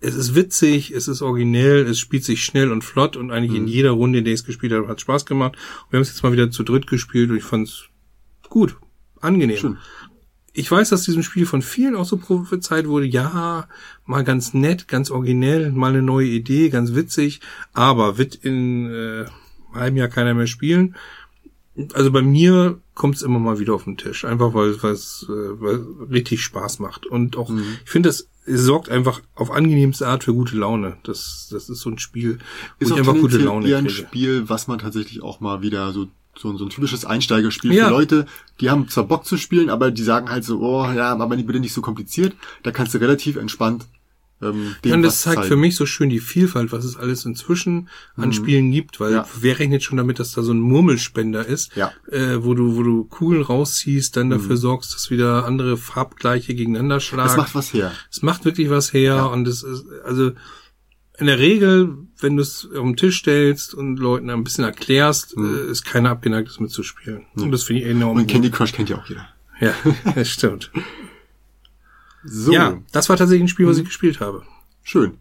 [0.00, 3.56] es ist witzig, es ist originell, es spielt sich schnell und flott und eigentlich Mhm.
[3.58, 5.56] in jeder Runde, in der ich es gespielt habe, hat Spaß gemacht.
[5.84, 7.84] Und wir haben es jetzt mal wieder zu dritt gespielt und ich fand's
[8.48, 8.76] gut.
[9.20, 9.58] angenehm.
[9.58, 9.76] Schön.
[10.54, 13.68] Ich weiß, dass diesem Spiel von vielen auch so prophezeit wurde, ja,
[14.06, 17.40] mal ganz nett, ganz originell, mal eine neue Idee, ganz witzig,
[17.74, 19.28] aber wird in äh, einem
[19.74, 20.96] halben Jahr keiner mehr spielen.
[21.92, 26.12] Also bei mir kommt es immer mal wieder auf den Tisch, einfach weil es äh,
[26.12, 27.06] richtig Spaß macht.
[27.06, 27.50] Und auch,
[27.82, 30.98] ich finde, das es sorgt einfach auf angenehmste Art für gute Laune.
[31.04, 32.36] Das, das ist so ein Spiel,
[32.78, 34.06] wo Ist ich einfach gute Laune eher ein kriege.
[34.06, 37.86] Spiel, was man tatsächlich auch mal wieder so so, so ein typisches Einsteigerspiel Ja.
[37.86, 38.26] für Leute,
[38.60, 41.58] die haben zwar Bock zu spielen, aber die sagen halt so, oh ja, aber bitte
[41.60, 42.34] nicht so kompliziert.
[42.62, 43.86] Da kannst du relativ entspannt
[44.42, 45.48] ähm, dem Ja, und das zeigt zeigen.
[45.48, 49.16] für mich so schön die Vielfalt, was es alles inzwischen an Spielen gibt, weil Mhm.
[49.16, 49.26] Ja.
[49.40, 51.92] wer rechnet schon damit, dass da so ein Murmelspender ist, Ja.
[52.10, 52.14] Mhm.
[52.14, 57.00] äh, wo du, wo du Kugeln rausziehst, dann dafür sorgst, dass wieder andere Farbgleiche gegeneinander
[57.00, 57.28] schlagen.
[57.28, 57.92] Das macht was her.
[58.10, 60.32] es macht wirklich was her und es ist, also
[61.18, 65.36] in der Regel, wenn du es auf den Tisch stellst und Leuten ein bisschen erklärst,
[65.36, 67.26] äh, ist keiner abgeneigt, das mitzuspielen.
[67.36, 68.14] Und das finde ich enorm.
[68.14, 68.20] Mhm.
[68.22, 68.26] Und.
[68.28, 69.28] Candy Crush kennt ja auch jeder.
[69.60, 69.74] Ja,
[70.14, 70.70] das stimmt.
[72.24, 73.70] So, Ja, das war tatsächlich ein Spiel, Mhm.
[73.70, 74.42] was ich gespielt habe.
[74.82, 75.18] schön.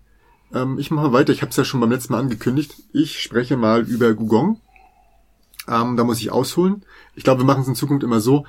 [0.54, 1.32] Ähm, ich mache weiter.
[1.32, 2.74] Ich habe es ja schon beim letzten Mal angekündigt.
[2.92, 4.60] Ich spreche mal über Gugong.
[5.68, 6.84] Ähm, da muss ich ausholen.
[7.16, 8.46] Ich glaube, wir machen es in Zukunft immer so,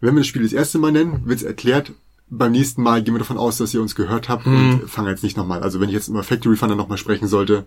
[0.00, 1.92] wenn wir das Spiel das erste Mal nennen, wird es erklärt.
[2.28, 5.22] Beim nächsten Mal gehen wir davon aus, dass ihr uns gehört habt und fangen jetzt
[5.22, 5.62] nicht nochmal.
[5.62, 7.66] Also wenn ich jetzt über Factory Thunder nochmal sprechen sollte,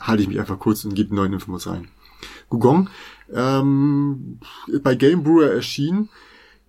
[0.00, 1.88] halte ich mich einfach kurz und gebe neuen Infos rein.
[2.50, 2.88] Gugong,
[3.34, 4.38] ähm,
[4.82, 6.08] bei Game Brewer erschienen,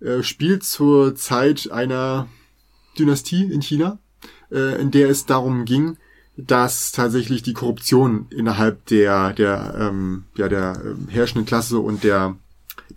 [0.00, 2.26] äh, spielt zur Zeit einer
[2.98, 3.98] Dynastie in China,
[4.50, 5.96] äh, in der es darum ging,
[6.36, 12.36] dass tatsächlich die Korruption innerhalb der der ähm, ja der ähm, herrschenden Klasse und der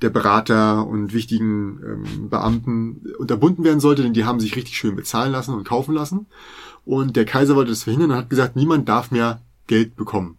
[0.02, 4.96] der Berater und wichtigen ähm, Beamten unterbunden werden sollte, denn die haben sich richtig schön
[4.96, 6.28] bezahlen lassen und kaufen lassen.
[6.86, 10.38] Und der Kaiser wollte das verhindern und hat gesagt, niemand darf mehr Geld bekommen.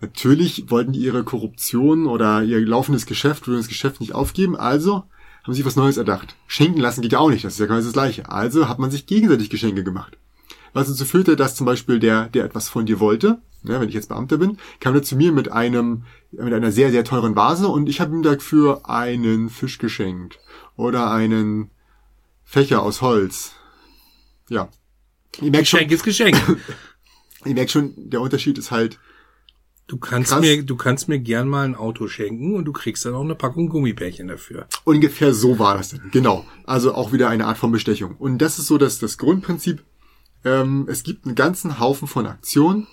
[0.00, 5.04] Natürlich wollten die ihre Korruption oder ihr laufendes Geschäft, würden das Geschäft nicht aufgeben, also
[5.42, 6.36] haben sie was Neues erdacht.
[6.46, 8.28] Schenken lassen geht ja auch nicht, das ist ja genau das Gleiche.
[8.28, 10.16] Also hat man sich gegenseitig Geschenke gemacht.
[10.72, 13.94] Was dazu führte, dass zum Beispiel der, der etwas von dir wollte, ne, wenn ich
[13.94, 17.68] jetzt Beamter bin, kam er zu mir mit einem, mit einer sehr, sehr teuren Vase
[17.68, 20.38] und ich habe ihm dafür einen Fisch geschenkt.
[20.76, 21.70] Oder einen
[22.44, 23.52] Fächer aus Holz.
[24.48, 24.68] Ja.
[25.40, 26.58] Ihr merkt schon, Geschenk ist Geschenk.
[27.44, 28.98] ihr merkt schon, der Unterschied ist halt,
[29.92, 30.40] Du kannst Krass.
[30.40, 33.34] mir, du kannst mir gern mal ein Auto schenken und du kriegst dann auch eine
[33.34, 34.66] Packung Gummibärchen dafür.
[34.84, 36.00] Ungefähr so war das denn.
[36.12, 36.46] Genau.
[36.64, 38.16] Also auch wieder eine Art von Bestechung.
[38.18, 39.82] Und das ist so das, das Grundprinzip.
[40.46, 42.86] Ähm, es gibt einen ganzen Haufen von Aktionen,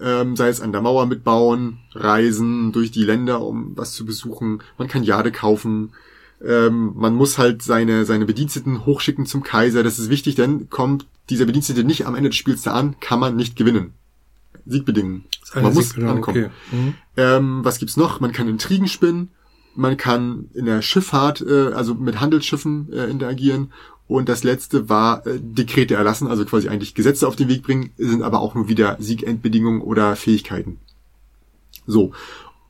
[0.00, 4.60] ähm, sei es an der Mauer mitbauen, reisen durch die Länder, um was zu besuchen.
[4.76, 5.92] Man kann Jade kaufen.
[6.44, 9.84] Ähm, man muss halt seine, seine Bediensteten hochschicken zum Kaiser.
[9.84, 13.20] Das ist wichtig, denn kommt dieser Bedienstete nicht am Ende des Spiels da an, kann
[13.20, 13.94] man nicht gewinnen.
[14.66, 15.24] Siegbedingungen.
[15.54, 16.18] Man muss ankommen.
[16.18, 16.50] okay.
[16.70, 16.94] Mhm.
[17.16, 18.20] Ähm, was gibt's noch?
[18.20, 19.30] Man kann Intrigen spinnen,
[19.74, 23.72] man kann in der Schifffahrt, äh, also mit Handelsschiffen äh, interagieren.
[24.06, 27.92] Und das letzte war äh, Dekrete erlassen, also quasi eigentlich Gesetze auf den Weg bringen,
[27.96, 30.78] sind aber auch nur wieder Siegendbedingungen oder Fähigkeiten.
[31.86, 32.12] So.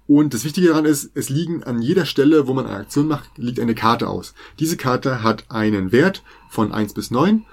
[0.06, 3.30] Und das Wichtige daran ist, es liegen an jeder Stelle, wo man eine Aktion macht,
[3.36, 4.34] liegt eine Karte aus.
[4.58, 7.44] Diese Karte hat einen Wert von 1 bis 9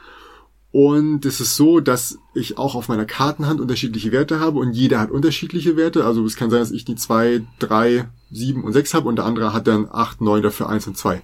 [0.78, 5.00] und es ist so, dass ich auch auf meiner Kartenhand unterschiedliche Werte habe und jeder
[5.00, 6.06] hat unterschiedliche Werte.
[6.06, 9.26] Also es kann sein, dass ich die 2, 3, 7 und 6 habe und der
[9.26, 11.24] andere hat dann 8, 9 dafür 1 und 2.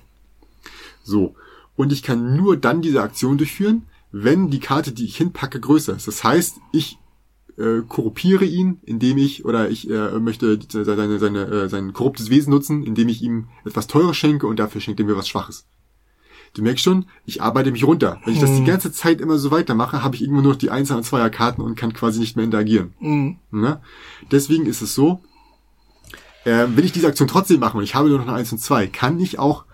[1.03, 1.35] So.
[1.75, 5.95] Und ich kann nur dann diese Aktion durchführen, wenn die Karte, die ich hinpacke, größer
[5.95, 6.07] ist.
[6.07, 6.97] Das heißt, ich
[7.59, 12.49] äh, korruptiere ihn, indem ich, oder ich äh, möchte seine, seine, äh, sein korruptes Wesen
[12.49, 15.67] nutzen, indem ich ihm etwas Teures schenke und dafür schenkt er mir was Schwaches.
[16.53, 18.19] Du merkst schon, ich arbeite mich runter.
[18.25, 20.69] Wenn ich das die ganze Zeit immer so weitermache, habe ich irgendwo nur noch die
[20.69, 22.93] Einser- und Zweierkarten und kann quasi nicht mehr interagieren.
[22.99, 23.37] Mhm.
[23.49, 23.81] Ne?
[24.31, 25.21] Deswegen ist es so,
[26.45, 28.59] äh, wenn ich diese Aktion trotzdem mache und ich habe nur noch eine 1 und
[28.59, 29.65] 2, kann ich auch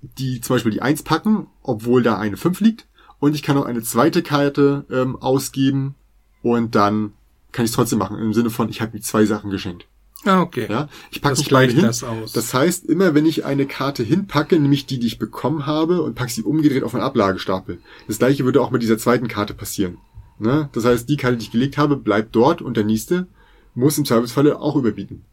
[0.00, 2.86] die zum Beispiel die 1 packen, obwohl da eine 5 liegt.
[3.18, 5.94] Und ich kann auch eine zweite Karte ähm, ausgeben
[6.42, 7.12] und dann
[7.52, 8.18] kann ich es trotzdem machen.
[8.18, 9.86] Im Sinne von, ich habe mir zwei Sachen geschenkt.
[10.24, 10.66] Ah, okay.
[10.68, 11.86] Ja, ich packe nicht beide gleicht hin.
[11.86, 12.32] das aus.
[12.32, 16.14] Das heißt, immer wenn ich eine Karte hinpacke, nämlich die, die ich bekommen habe, und
[16.14, 17.78] packe sie umgedreht auf einen Ablagestapel.
[18.08, 19.98] Das gleiche würde auch mit dieser zweiten Karte passieren.
[20.38, 20.68] Ne?
[20.72, 23.26] Das heißt, die Karte, die ich gelegt habe, bleibt dort und der nächste
[23.74, 25.24] muss im Zweifelsfalle auch überbieten.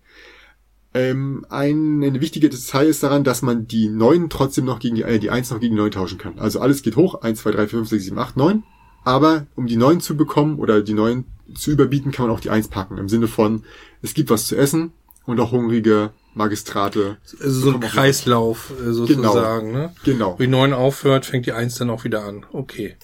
[0.93, 5.01] Ähm, ein, eine wichtige Detail ist daran, dass man die 9 trotzdem noch gegen die,
[5.01, 6.37] äh, die 1 noch gegen die 9 tauschen kann.
[6.37, 8.63] Also alles geht hoch, 1, 2, 3, 4, 5, 6, 7, 8, 9.
[9.03, 12.49] Aber um die 9 zu bekommen oder die 9 zu überbieten, kann man auch die
[12.49, 12.97] 1 packen.
[12.97, 13.63] Im Sinne von,
[14.01, 14.91] es gibt was zu essen
[15.25, 17.17] und auch hungrige Magistrate.
[17.39, 19.93] Also so ein Kreislauf äh, sozusagen, ne?
[20.03, 22.45] Genau, die 9 aufhört, fängt die 1 dann auch wieder an.
[22.51, 22.95] Okay.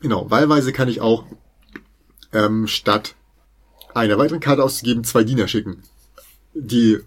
[0.00, 0.30] genau.
[0.30, 1.24] Wahlweise kann ich auch
[2.32, 3.14] ähm, statt
[3.94, 5.82] einer weiteren Karte auszugeben, zwei Diener schicken.
[6.54, 6.98] Die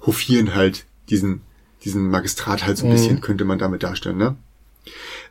[0.00, 1.42] hofieren halt diesen
[1.84, 4.36] diesen Magistrat halt so ein bisschen, könnte man damit darstellen, ne?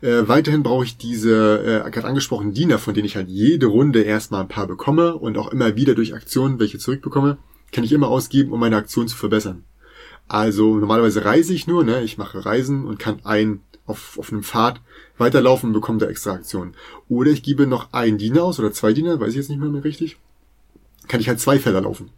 [0.02, 4.02] Äh, weiterhin brauche ich diese äh, gerade angesprochenen Diener, von denen ich halt jede Runde
[4.02, 7.38] erstmal ein paar bekomme und auch immer wieder durch Aktionen welche zurückbekomme,
[7.70, 9.64] kann ich immer ausgeben, um meine Aktion zu verbessern.
[10.26, 12.02] Also normalerweise reise ich nur, ne?
[12.02, 14.80] Ich mache Reisen und kann ein auf, auf einem Pfad
[15.18, 16.74] weiterlaufen und bekomme da extra Aktionen.
[17.08, 19.68] Oder ich gebe noch einen Diener aus oder zwei Diener, weiß ich jetzt nicht mehr,
[19.68, 20.18] mehr richtig.
[21.06, 22.10] Kann ich halt zwei Felder laufen.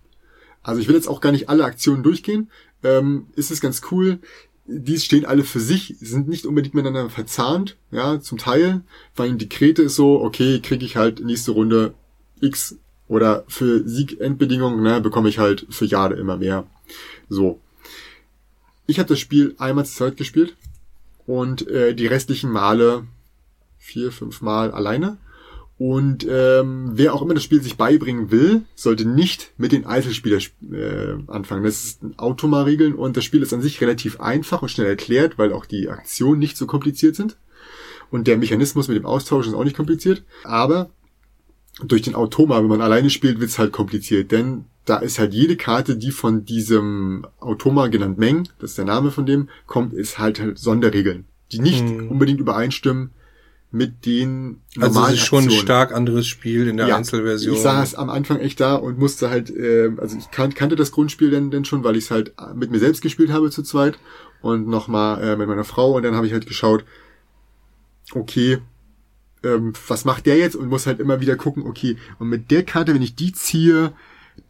[0.62, 2.50] Also ich will jetzt auch gar nicht alle Aktionen durchgehen.
[2.82, 4.20] Ähm, ist es ganz cool.
[4.66, 8.82] Die stehen alle für sich, sind nicht unbedingt miteinander verzahnt, ja, zum Teil.
[9.16, 11.94] Allem die Krete ist so, okay, kriege ich halt nächste Runde
[12.40, 16.66] X oder für Sieg-Endbedingungen, ne, bekomme ich halt für Jahre immer mehr.
[17.28, 17.60] So.
[18.86, 20.56] Ich habe das Spiel einmal zur Zeit gespielt
[21.26, 23.06] und äh, die restlichen Male
[23.78, 25.18] vier, fünf Mal alleine.
[25.76, 30.38] Und ähm, wer auch immer das Spiel sich beibringen will, sollte nicht mit den Einzelspieler
[30.72, 31.64] äh, anfangen.
[31.64, 35.52] Das ist Automa-Regeln und das Spiel ist an sich relativ einfach und schnell erklärt, weil
[35.52, 37.36] auch die Aktionen nicht so kompliziert sind.
[38.10, 40.22] Und der Mechanismus mit dem Austausch ist auch nicht kompliziert.
[40.44, 40.90] Aber
[41.82, 44.30] durch den Automa, wenn man alleine spielt, wird's halt kompliziert.
[44.30, 48.84] Denn da ist halt jede Karte, die von diesem Automa genannt Meng, das ist der
[48.84, 52.10] Name von dem, kommt, ist halt, halt Sonderregeln, die nicht Hm.
[52.10, 53.10] unbedingt übereinstimmen
[53.74, 57.56] mit den Also normalen es ist schon ein stark anderes Spiel in der Ja, Einzelversion.
[57.56, 60.92] Ich saß am Anfang echt da und musste halt, äh, also ich kan kannte das
[60.92, 63.98] Grundspiel denn, denn schon, weil ich es halt mit mir selbst gespielt habe zu zweit
[64.42, 66.84] und nochmal äh, mit meiner Frau und dann habe ich halt geschaut,
[68.12, 68.58] okay,
[69.42, 70.54] ähm, was macht der jetzt?
[70.54, 73.92] Und muss halt immer wieder gucken, okay, und mit der Karte, wenn ich die ziehe,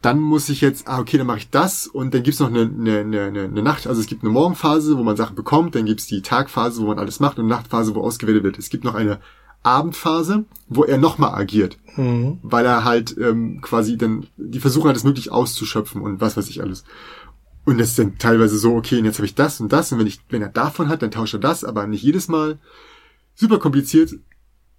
[0.01, 2.61] dann muss ich jetzt, ah, okay, dann mache ich das und dann gibt's noch eine,
[2.61, 6.05] eine, eine, eine Nacht, also es gibt eine Morgenphase, wo man Sachen bekommt, dann gibt's
[6.07, 8.59] die Tagphase, wo man alles macht und eine Nachtphase, wo ausgewählt wird.
[8.59, 9.19] Es gibt noch eine
[9.63, 12.39] Abendphase, wo er nochmal agiert, Mhm.
[12.43, 16.49] weil er halt ähm, quasi dann, die versuchen halt es möglich auszuschöpfen und was weiß
[16.49, 16.83] ich alles.
[17.63, 19.97] Und das ist dann teilweise so, okay, und jetzt habe ich das und das und
[19.97, 22.59] wenn ich, wenn er davon hat, dann tauscht er das, aber nicht jedes Mal.
[23.33, 24.13] Super kompliziert,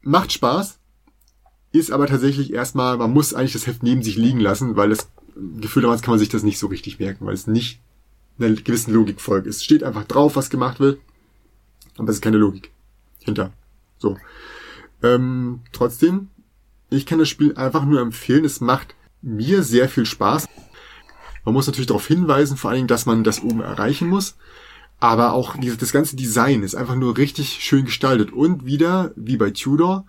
[0.03, 0.79] macht Spaß,
[1.79, 5.09] ist aber tatsächlich erstmal, man muss eigentlich das Heft neben sich liegen lassen, weil das
[5.61, 7.81] Gefühl damals kann man sich das nicht so richtig merken, weil es nicht
[8.39, 9.47] einer gewissen Logik folgt.
[9.47, 11.01] Es steht einfach drauf, was gemacht wird,
[11.97, 12.71] aber es ist keine Logik
[13.21, 13.53] hinter.
[13.99, 14.17] So.
[15.03, 16.29] Ähm, trotzdem,
[16.91, 18.45] ich kann das Spiel einfach nur empfehlen.
[18.45, 20.49] Es macht mir sehr viel Spaß.
[21.45, 24.37] Man muss natürlich darauf hinweisen, vor allen Dingen, dass man das oben erreichen muss.
[24.99, 28.33] Aber auch dieses, das ganze Design ist einfach nur richtig schön gestaltet.
[28.33, 30.07] Und wieder, wie bei Tudor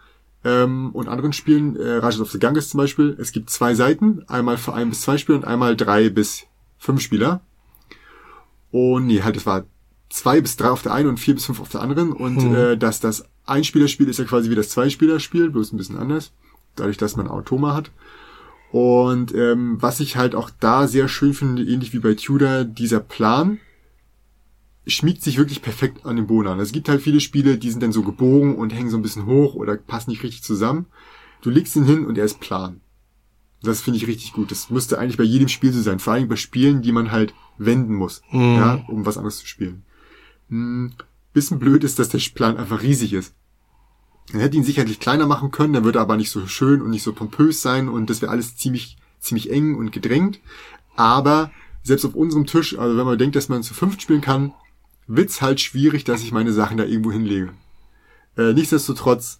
[0.47, 4.23] ähm, und anderen Spielen, äh, Rajas of the Ganges zum Beispiel, es gibt zwei Seiten.
[4.27, 6.45] Einmal für ein bis zwei Spieler und einmal drei bis
[6.77, 7.41] fünf Spieler.
[8.71, 9.65] Und nee, halt, es war
[10.09, 12.13] zwei bis drei auf der einen und vier bis fünf auf der anderen.
[12.13, 12.55] Und Hm.
[12.55, 16.31] äh, dass das Einspielerspiel ist ja quasi wie das Zweispielerspiel, bloß ein bisschen anders.
[16.75, 17.91] Dadurch, dass man Automa hat.
[18.71, 22.99] Und ähm, was ich halt auch da sehr schön finde, ähnlich wie bei Tudor, dieser
[22.99, 23.59] Plan
[24.87, 26.59] schmiegt sich wirklich perfekt an den Boden an.
[26.59, 29.25] Es gibt halt viele Spiele, die sind dann so gebogen und hängen so ein bisschen
[29.25, 30.85] hoch oder passen nicht richtig zusammen.
[31.41, 32.81] Du legst ihn hin und er ist plan.
[33.61, 34.51] Das finde ich richtig gut.
[34.51, 35.99] Das müsste eigentlich bei jedem Spiel so sein.
[35.99, 38.39] Vor allem bei Spielen, die man halt wenden muss, Mhm.
[38.55, 39.83] ja, um was anderes zu spielen.
[40.49, 40.93] Hm,
[41.33, 43.33] bisschen blöd ist, dass der Plan einfach riesig ist.
[44.31, 46.89] Man hätte ihn sicherlich kleiner machen können, dann würde er aber nicht so schön und
[46.89, 50.39] nicht so pompös sein und das wäre alles ziemlich, ziemlich eng und gedrängt.
[50.95, 51.51] Aber
[51.83, 54.53] selbst auf unserem Tisch, also wenn man denkt, dass man zu fünft spielen kann,
[55.07, 57.53] wird's halt schwierig, dass ich meine Sachen da irgendwo hinlege.
[58.37, 59.39] Äh, nichtsdestotrotz,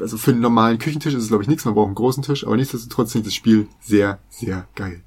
[0.00, 2.44] also für einen normalen Küchentisch ist es glaube ich nichts, man braucht einen großen Tisch,
[2.46, 5.02] aber nichtsdestotrotz finde ich das Spiel sehr, sehr geil.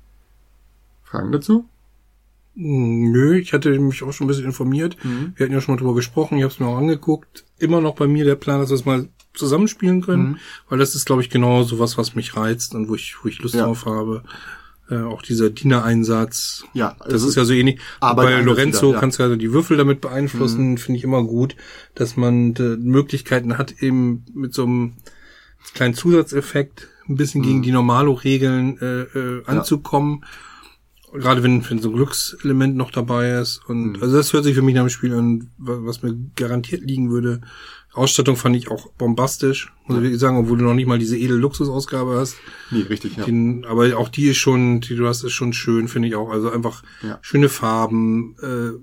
[1.03, 1.67] Fragen dazu?
[2.57, 4.95] Nö, ich hatte mich auch schon ein bisschen informiert.
[5.03, 5.33] Mhm.
[5.35, 7.43] Wir hatten ja schon mal drüber gesprochen, ich habe es mir auch angeguckt.
[7.59, 10.37] Immer noch bei mir der Plan, dass wir es mal zusammenspielen können, Mhm.
[10.69, 13.27] weil das ist, glaube ich, genau so was, was mich reizt und wo ich, wo
[13.27, 13.65] ich Lust Ja.
[13.65, 14.23] drauf habe.
[14.89, 16.63] Äh, auch dieser Dienereinsatz.
[16.73, 17.79] Ja, Das ist ja so ähnlich.
[17.99, 18.97] Aber bei Lorenzo wieder, ja.
[18.97, 18.99] Mhm.
[18.99, 21.55] kannst du ja die Würfel damit beeinflussen, finde ich immer gut,
[21.95, 24.93] dass man äh, Möglichkeiten hat, eben mit so einem
[25.73, 27.45] kleinen Zusatzeffekt ein bisschen Mhm.
[27.45, 30.23] gegen die Normalo-Regeln äh, äh, anzukommen.
[31.13, 33.61] Gerade wenn, wenn so ein Glückselement noch dabei ist.
[33.67, 34.03] Und Mhm.
[34.03, 37.09] also das hört sich für mich nach einem Spiel an, wa- was mir garantiert liegen
[37.09, 37.41] würde.
[37.95, 41.17] Ausstattung fand ich auch bombastisch, muss ich wirklich sagen, obwohl du noch nicht mal diese
[41.17, 42.35] edel Luxusausgabe hast.
[42.71, 43.25] nee, richtig, ja.
[43.25, 46.29] Den, aber auch die ist schon, die du hast, ist schon schön, finde ich auch.
[46.29, 47.19] Also einfach Ja.
[47.21, 48.77] schöne Farben, äh,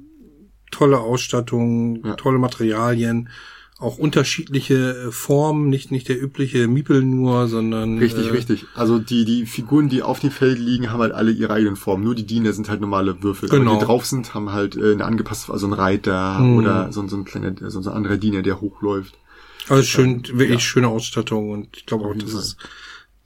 [0.70, 2.14] tolle Ausstattung, Ja.
[2.14, 3.28] tolle Materialien,
[3.82, 8.66] auch unterschiedliche äh, Formen, nicht nicht der übliche Miepel nur, sondern Richtig, äh, richtig.
[8.74, 12.04] Also die, die Figuren, die auf dem Feld liegen, haben halt alle ihre eigenen Formen.
[12.04, 13.48] Nur die Diener sind halt normale Würfel.
[13.48, 13.78] Aber Genau.
[13.78, 16.56] die drauf sind, haben halt äh, eine angepasste, also ein Reiter Hm.
[16.56, 19.14] oder so, so ein kleiner, so, ein anderer Diener, der hochläuft.
[19.68, 20.58] Also schön, wirklich ja.
[20.60, 22.56] schöne Ausstattung und ich glaube auch, dass es,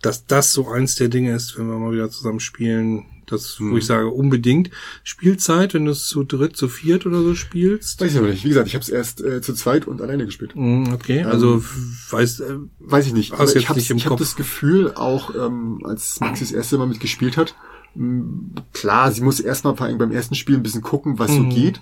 [0.02, 3.76] dass das so eins der Dinge ist, wenn wir mal wieder zusammen spielen, Das, wo
[3.76, 4.70] ich sage, unbedingt.
[5.02, 8.00] Spielzeit, wenn du es zu dritt, zu viert oder so spielst.
[8.00, 8.44] Weiß ich aber nicht.
[8.44, 10.52] Wie gesagt, ich habe es erst äh, zu zweit und alleine gespielt.
[10.54, 11.62] Mm, Okay, also
[12.10, 13.32] weiß, äh, Weiß ich nicht.
[13.32, 17.36] Hast jetzt ich habe hab das Gefühl, auch ähm, als Maxi das erste Mal mitgespielt
[17.36, 17.56] hat,
[17.96, 21.50] mh, klar, sie muss erstmal beim ersten Spiel ein bisschen gucken, was so Mhm.
[21.50, 21.80] geht.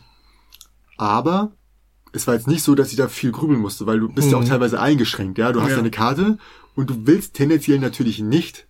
[0.96, 1.52] Aber
[2.12, 4.38] es war jetzt nicht so, dass sie da viel grübeln musste, weil du bist ja
[4.38, 5.38] auch teilweise eingeschränkt.
[5.38, 5.72] Ja, du hast Mhm.
[5.72, 5.78] Ja.
[5.80, 6.38] eine Karte
[6.74, 8.66] und du willst tendenziell natürlich nicht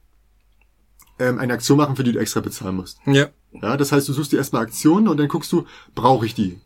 [1.19, 2.99] ähm, eine Aktion machen, für die du extra bezahlen musst.
[3.07, 3.29] ja.
[3.63, 6.59] Ja, das heißt, du suchst dir erstmal Aktionen und dann guckst du, brauche ich die?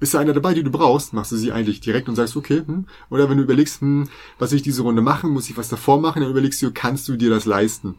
[0.00, 2.62] Ist da einer dabei, die du brauchst, machst du sie eigentlich direkt und sagst, okay,
[2.64, 2.86] hm.
[3.10, 6.00] oder wenn du überlegst, hm, was will ich diese Runde machen, muss ich was davor
[6.00, 7.96] machen, dann überlegst du, kannst du dir das leisten?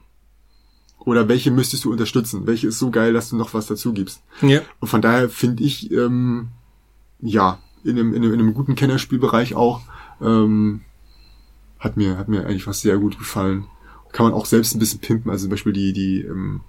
[1.00, 2.46] Oder welche müsstest du unterstützen?
[2.46, 4.22] Welche ist so geil, dass du noch was dazu gibst?
[4.42, 4.62] Ja.
[4.80, 6.50] Und von daher finde ich, ähm,
[7.20, 9.82] ja, in einem, in, einem, in einem guten Kennerspielbereich auch,
[10.22, 10.82] ähm,
[11.80, 13.66] hat mir, hat mir eigentlich was sehr gut gefallen.
[14.12, 16.62] Kann man auch selbst ein bisschen pimpen, also zum Beispiel die, die, ähm,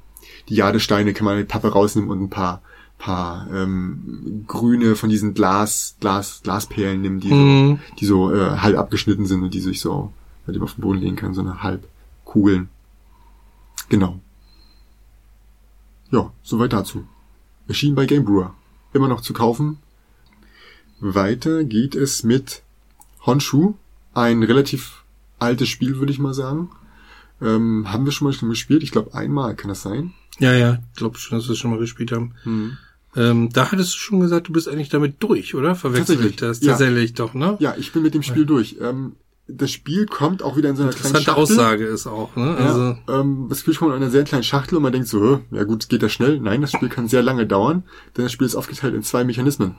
[0.49, 2.61] die Jadesteine kann man die Pappe rausnehmen und ein paar,
[2.99, 7.79] paar ähm, grüne von diesen Glas, Glas, Glasperlen nehmen, die so, Mhm.
[7.99, 10.13] die so äh, halb abgeschnitten sind und die sich so,
[10.47, 12.69] halt eben auf den Boden legen kann, so eine Halbkugeln.
[13.89, 14.21] Genau.
[16.11, 17.05] Ja, soweit dazu.
[17.69, 18.55] Erschien bei Game Brewer.
[18.93, 19.79] Immer noch zu kaufen.
[21.01, 22.63] Weiter geht es mit
[23.25, 23.75] Honshu.
[24.13, 25.05] Ein relativ
[25.39, 26.71] altes Spiel, würde ich mal sagen.
[27.43, 28.83] Ähm, haben wir schon mal schon gespielt?
[28.83, 30.13] Ich glaube einmal, kann das sein?
[30.39, 32.35] Ja, ja, glaub schon, dass wir es schon mal gespielt haben.
[33.17, 35.75] Ähm, da hattest du schon gesagt, du bist eigentlich damit durch, oder?
[35.75, 36.71] Verwechselt Tatsächlich, das ja.
[36.73, 37.57] tatsächlich doch, ne?
[37.59, 38.77] Ja, ich bin mit dem Spiel durch.
[38.81, 39.17] Ähm,
[39.49, 41.43] das Spiel kommt auch wieder in so einer kleinen Schachtel.
[41.43, 42.55] Aussage ist auch, ne?
[42.57, 45.41] Also, Ja, ähm, das Spiel kommt in einer sehr kleinen Schachtel und man denkt so,
[45.51, 46.39] ja gut, geht das schnell?
[46.39, 47.83] Nein, das Spiel kann sehr lange dauern,
[48.17, 49.75] denn das Spiel ist aufgeteilt in zwei Mechanismen.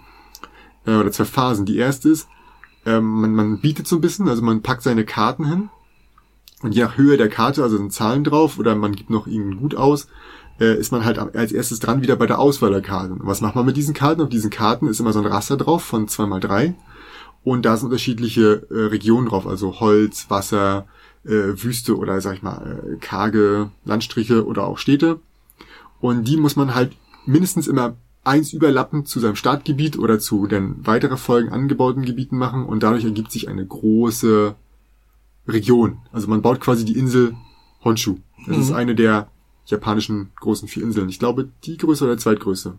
[0.86, 1.66] Äh, oder zwei Phasen.
[1.66, 2.28] Die erste ist,
[2.86, 5.70] ähm, man, man bietet so ein bisschen, also man packt seine Karten hin
[6.62, 9.60] und je nach Höhe der Karte, also sind Zahlen drauf oder man gibt noch irgendein
[9.60, 10.08] Gut aus,
[10.60, 13.14] äh, ist man halt als erstes dran wieder bei der Auswahl der Karten.
[13.14, 14.22] Und was macht man mit diesen Karten?
[14.22, 16.76] Auf diesen Karten ist immer so ein Raster drauf von 2x3
[17.44, 20.86] und da sind unterschiedliche äh, Regionen drauf, also Holz, Wasser,
[21.24, 25.20] äh, Wüste oder sag ich mal äh, karge Landstriche oder auch Städte.
[26.00, 26.96] Und die muss man halt
[27.26, 32.66] mindestens immer eins überlappend zu seinem Startgebiet oder zu den weiteren Folgen angebauten Gebieten machen
[32.66, 34.56] und dadurch ergibt sich eine große
[35.48, 36.00] Region.
[36.12, 37.36] Also man baut quasi die Insel
[37.84, 38.18] Honshu.
[38.48, 39.30] Das ist eine der
[39.66, 41.10] japanischen großen vier Inseln.
[41.10, 42.78] Ich glaube, die größte oder zweitgrößte.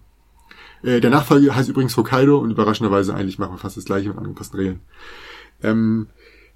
[0.83, 4.19] Äh, der Nachfolger heißt übrigens Hokkaido und überraschenderweise eigentlich machen wir fast das gleiche mit
[4.19, 4.81] angepassten Regeln.
[5.63, 6.09] Ähm,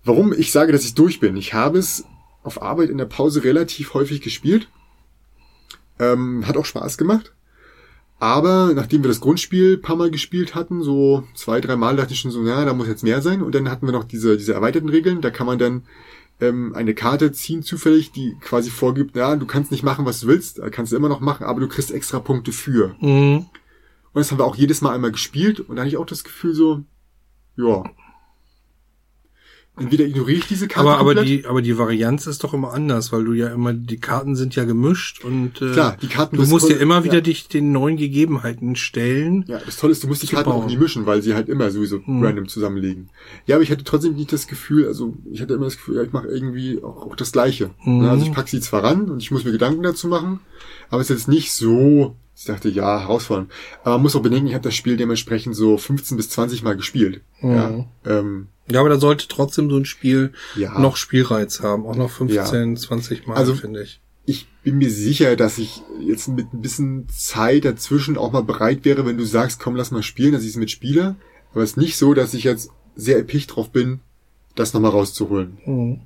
[0.05, 1.37] warum ich sage, dass ich durch bin?
[1.37, 2.05] Ich habe es
[2.43, 4.69] auf Arbeit in der Pause relativ häufig gespielt.
[5.99, 7.35] Ähm, hat auch Spaß gemacht.
[8.19, 12.15] Aber nachdem wir das Grundspiel ein paar Mal gespielt hatten, so zwei, drei Mal dachte
[12.15, 13.43] ich schon so, ja, da muss jetzt mehr sein.
[13.43, 15.21] Und dann hatten wir noch diese, diese erweiterten Regeln.
[15.21, 15.83] Da kann man dann
[16.41, 20.27] ähm, eine Karte ziehen zufällig, die quasi vorgibt, ja, du kannst nicht machen, was du
[20.27, 22.95] willst, äh, kannst du immer noch machen, aber du kriegst extra Punkte für.
[23.01, 23.47] mhm.
[24.13, 26.25] Und das haben wir auch jedes Mal einmal gespielt und da hatte ich auch das
[26.25, 26.83] Gefühl so,
[27.57, 27.85] ja.
[29.79, 33.13] Entweder ignoriere ich diese Karte aber, aber die, aber die Varianz ist doch immer anders,
[33.13, 36.47] weil du ja immer, die Karten sind ja gemischt und äh, Klar, die Karten du
[36.47, 37.21] musst ja immer wieder ja.
[37.21, 39.45] dich den neuen Gegebenheiten stellen.
[39.47, 40.67] Ja, das Tolle ist, du musst die Karten auch bauen.
[40.67, 43.11] nie mischen, weil sie halt immer sowieso random zusammenliegen.
[43.47, 46.03] Ja, aber ich hatte trotzdem nicht das Gefühl, also ich hatte immer das Gefühl, ja,
[46.03, 47.71] ich mache irgendwie auch, auch das Gleiche.
[47.85, 50.41] Ja, Also ich pack sie zwar ran und ich muss mir Gedanken dazu machen,
[50.89, 53.51] aber es ist jetzt nicht so, ich dachte, ja, herausfordernd.
[53.83, 56.77] Aber man muss auch bedenken, ich habe das Spiel dementsprechend so 15 bis 20 Mal
[56.77, 57.23] gespielt.
[57.41, 60.79] Ja, ähm, Ja, aber da sollte trotzdem so ein Spiel Ja.
[60.79, 64.01] noch Spielreiz haben, auch noch 15, 20 Mal, Also- finde ich.
[64.27, 68.85] ich bin mir sicher, dass ich jetzt mit ein bisschen Zeit dazwischen auch mal bereit
[68.85, 71.15] wäre, wenn du sagst, komm, lass mal spielen, dass ich es mitspiele.
[71.53, 74.01] Aber es ist nicht so, dass ich jetzt sehr erpicht drauf bin,
[74.57, 75.59] das nochmal rauszuholen.
[75.65, 76.01] Mhm.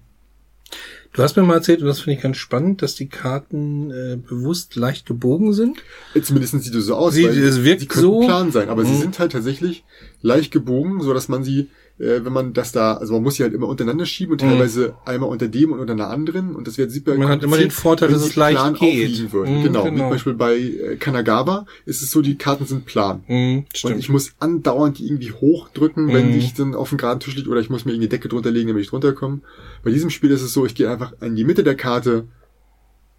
[1.12, 4.16] Du hast mir mal erzählt, und das finde ich ganz spannend, dass die Karten äh,
[4.16, 5.78] bewusst leicht gebogen sind.
[6.22, 8.84] Zumindest sieht es so aus, Sie- weil es wirkt sie könnten so- plan sein, aber
[8.84, 9.00] sie Mhm.
[9.00, 9.84] sind halt tatsächlich
[10.22, 11.68] leicht gebogen, so dass man sie,
[12.00, 14.94] äh, wenn man das da, also man muss sie halt immer untereinander schieben und teilweise
[15.04, 17.18] einmal unter dem und unter einer anderen und das wird super Mhm.
[17.20, 19.32] Man hat immer den Vorteil, dass es leicht plan geht.
[19.32, 19.84] Mhm, genau.
[19.84, 19.94] genau.
[19.94, 23.22] Wie zum Beispiel bei äh, Kanagawa ist es so, die Karten sind plan.
[23.28, 26.38] Mhm, Und ich muss andauernd die irgendwie hochdrücken, wenn Mhm.
[26.38, 28.68] ich dann auf dem geraden Tisch liegt, oder ich muss mir irgendwie Decke drunter legen,
[28.68, 29.40] damit ich drunter komme.
[29.84, 32.24] Bei diesem Spiel ist es so, ich gehe einfach an die Mitte der Karte,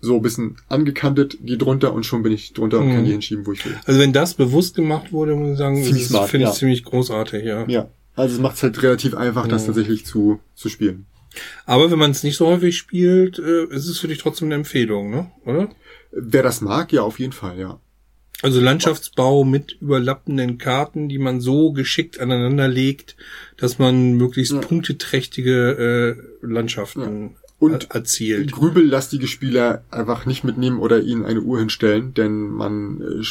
[0.04, 2.94] so ein bisschen angekantet, gehe drunter und schon bin ich drunter und Mhm.
[2.96, 3.76] kann die hinschieben, wo ich will.
[3.86, 6.52] Also wenn das bewusst gemacht wurde, muss ich sagen, finde ich ja.
[6.52, 7.68] ziemlich großartig, ja.
[7.68, 11.06] Ja, also es macht es halt relativ einfach, das tatsächlich zu, zu spielen.
[11.66, 14.56] Aber wenn man es nicht so häufig spielt, äh, ist es für dich trotzdem eine
[14.56, 15.32] Empfehlung, ne?
[15.46, 15.70] Oder?
[16.12, 17.80] Wer das mag, ja, auf jeden Fall, ja.
[18.42, 23.16] Also Landschaftsbau mit überlappenden Karten, die man so geschickt aneinander legt,
[23.56, 24.60] dass man möglichst Ja.
[24.60, 28.52] punkteträchtige äh, Landschaften Und erzielt.
[28.52, 33.24] grübellastige Spieler einfach nicht mitnehmen oder ihnen eine Uhr hinstellen, denn man äh,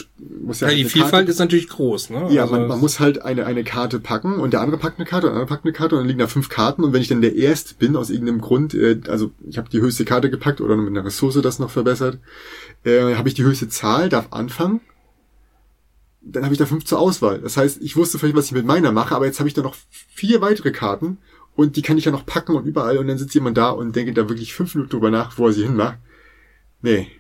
[0.45, 2.29] muss ja, Ja, die Vielfalt Karte, ist natürlich groß, ne?
[2.31, 5.07] ja, Also man, man muss halt eine, eine Karte packen und der andere packt eine
[5.07, 7.03] Karte und der andere packt eine Karte und dann liegen da fünf Karten und wenn
[7.03, 10.31] ich dann der Erste bin, aus irgendeinem Grund, äh, also ich habe die höchste Karte
[10.31, 12.19] gepackt oder mit einer Ressource das noch verbessert,
[12.85, 14.81] äh, habe ich die höchste Zahl, darf anfangen,
[16.23, 17.41] dann habe ich da fünf zur Auswahl.
[17.41, 19.63] Das heißt, ich wusste vielleicht, was ich mit meiner mache, aber jetzt habe ich da
[19.63, 21.19] noch vier weitere Karten
[21.61, 23.95] und die kann ich ja noch packen und überall und dann sitzt jemand da und
[23.95, 25.99] denkt da wirklich fünf Minuten drüber nach, wo er sie hinmacht.
[26.83, 27.09] Nee.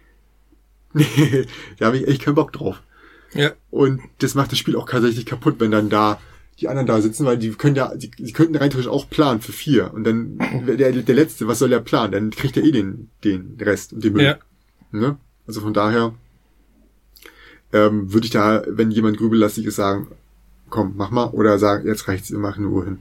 [0.92, 1.46] Nee,
[1.78, 2.82] da habe ich echt keinen Bock drauf.
[3.32, 3.52] ja.
[3.70, 6.20] Und das macht das Spiel auch tatsächlich kaputt, wenn dann da
[6.58, 9.40] die anderen da sitzen, weil die können ja, die, die könnten rein theoretisch auch planen
[9.40, 9.94] für vier.
[9.94, 12.10] Und dann der, der letzte, was soll der planen?
[12.10, 14.24] Dann kriegt er eh den, den Rest und den Müll.
[14.24, 14.38] Ja.
[14.90, 15.16] Ne?
[15.46, 16.12] Also von daher
[17.72, 20.08] ähm, würde ich da, wenn jemand grübellastig ist, sagen,
[20.70, 23.00] komm, mach mal, oder sagen, jetzt reicht's, wir machen eine Uhr hin.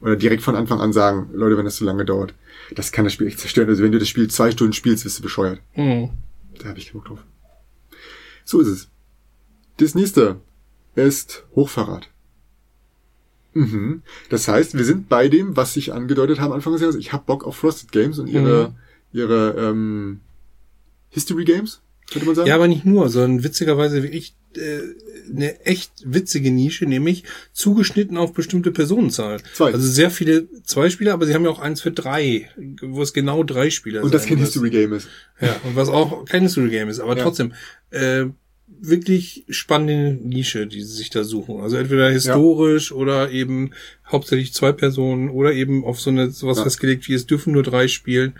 [0.00, 2.34] Oder direkt von Anfang an sagen, Leute, wenn das zu lange dauert,
[2.74, 3.68] das kann das Spiel echt zerstören.
[3.68, 5.60] Also wenn du das Spiel zwei Stunden spielst, bist du bescheuert.
[5.76, 6.10] Mhm.
[6.58, 7.24] Da habe ich genug drauf.
[8.44, 8.88] So ist es.
[9.76, 10.40] Das nächste
[10.94, 12.08] ist Hochverrat.
[13.52, 14.02] Mhm.
[14.28, 16.96] Das heißt, wir sind bei dem, was ich angedeutet habe Anfang des Jahres.
[16.96, 18.74] Ich habe Bock auf Frosted Games und ihre,
[19.12, 20.20] ihre ähm,
[21.10, 21.80] History Games,
[22.10, 22.48] könnte man sagen.
[22.48, 24.80] Ja, aber nicht nur, sondern witzigerweise wirklich äh,
[25.32, 29.38] eine echt witzige Nische, nämlich zugeschnitten auf bestimmte Personenzahl.
[29.54, 29.72] Zwei.
[29.72, 32.48] Also sehr viele zwei Spieler, aber sie haben ja auch eins für drei,
[32.82, 34.38] wo es genau drei Spieler und das kein.
[34.38, 35.08] History Game ist.
[35.40, 37.22] Ja, und was auch kein History Game ist, aber Ja.
[37.22, 37.52] trotzdem
[37.90, 38.26] äh,
[38.82, 41.60] wirklich spannende Nische, die sie sich da suchen.
[41.60, 43.72] Also entweder historisch oder eben
[44.06, 46.64] hauptsächlich zwei Personen oder eben auf so eine sowas Ja.
[46.64, 48.34] festgelegt, wie es dürfen nur drei spielen.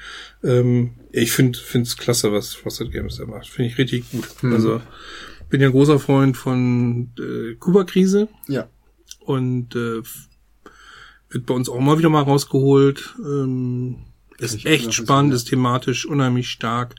[0.45, 3.49] Ähm, ich finde finde es klasse, was Frosted Games da macht.
[3.49, 4.29] Finde ich richtig gut.
[4.41, 4.53] Hm.
[4.55, 4.81] Also
[5.51, 8.69] bin ja ein großer Freund von äh, Kuba-Krise Ja.
[9.21, 10.03] und äh,
[11.31, 13.15] wird bei uns auch mal wieder mal rausgeholt.
[13.25, 13.97] Ähm,
[14.39, 16.95] ist echt spannend, ist thematisch unheimlich stark,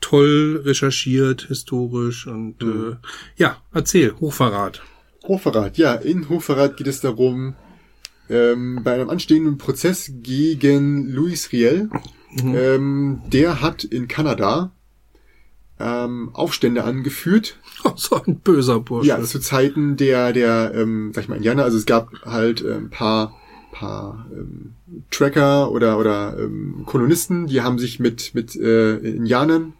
[0.00, 2.92] toll recherchiert, historisch und Mhm.
[2.92, 2.96] äh,
[3.36, 4.82] ja, erzähl, Hochverrat.
[5.26, 7.54] Hochverrat, ja, in Hochverrat geht es darum,
[8.28, 11.88] ähm, bei einem anstehenden Prozess gegen Louis Riel,
[12.42, 12.54] Mhm.
[12.54, 14.72] ähm, der hat in Kanada
[15.78, 17.58] ähm, Aufstände angeführt,
[17.96, 19.08] so ein böser Bursche.
[19.08, 22.74] Ja, zu Zeiten der, der, ähm, sag ich mal, Indianer, also es gab halt äh,
[22.74, 23.34] ein paar,
[23.72, 24.74] paar ähm,
[25.10, 29.74] Tracker oder, oder ähm, Kolonisten, die haben sich mit, mit äh, Indianern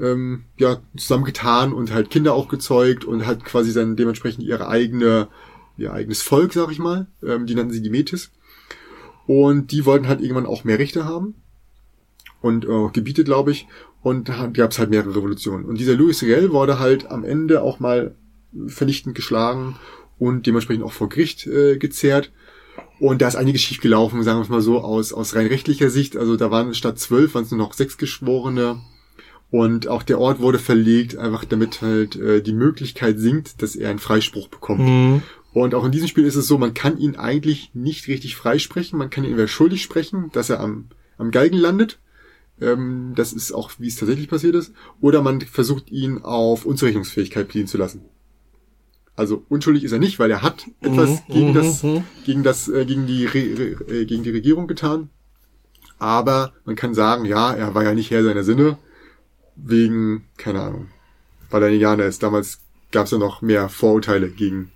[0.00, 5.28] ähm, ja, zusammengetan und halt Kinder auch gezeugt und hat quasi dann dementsprechend ihre eigene,
[5.76, 8.30] ihr eigenes Volk, sag ich mal, ähm, die nannten sie die Metis.
[9.26, 11.34] Und die wollten halt irgendwann auch mehr Rechte haben
[12.40, 13.68] und äh, Gebiete, glaube ich.
[14.02, 15.64] Und da gab es halt mehrere Revolutionen.
[15.64, 18.14] Und dieser Louis Riel wurde halt am Ende auch mal
[18.66, 19.76] vernichtend geschlagen
[20.18, 22.32] und dementsprechend auch vor Gericht äh, gezerrt.
[22.98, 25.90] Und da ist einiges schief gelaufen, sagen wir es mal so, aus, aus rein rechtlicher
[25.90, 26.16] Sicht.
[26.16, 28.80] Also da waren statt zwölf, waren es nur noch sechs Geschworene.
[29.50, 33.90] Und auch der Ort wurde verlegt, einfach damit halt äh, die Möglichkeit sinkt, dass er
[33.90, 34.80] einen Freispruch bekommt.
[34.80, 35.22] Mhm.
[35.52, 38.98] Und auch in diesem Spiel ist es so, man kann ihn eigentlich nicht richtig freisprechen.
[38.98, 40.86] Man kann ihn entweder schuldig sprechen, dass er am,
[41.18, 41.98] am Galgen landet.
[42.60, 44.72] Ähm, das ist auch, wie es tatsächlich passiert ist.
[45.00, 48.02] Oder man versucht ihn auf Unzurechnungsfähigkeit pliehen zu lassen.
[49.16, 52.04] Also unschuldig ist er nicht, weil er hat etwas Mhm, gegen mhm, das, mhm.
[52.24, 55.10] gegen das, äh, gegen die, Re, Re, äh, gegen die Regierung getan.
[55.98, 58.78] Aber man kann sagen, ja, er war ja nicht Herr seiner Sinne,
[59.56, 60.86] wegen, keine Ahnung,
[61.50, 62.22] weil er ein Indianer ist.
[62.22, 62.60] Damals
[62.92, 64.72] gab es ja noch mehr Vorurteile gegen,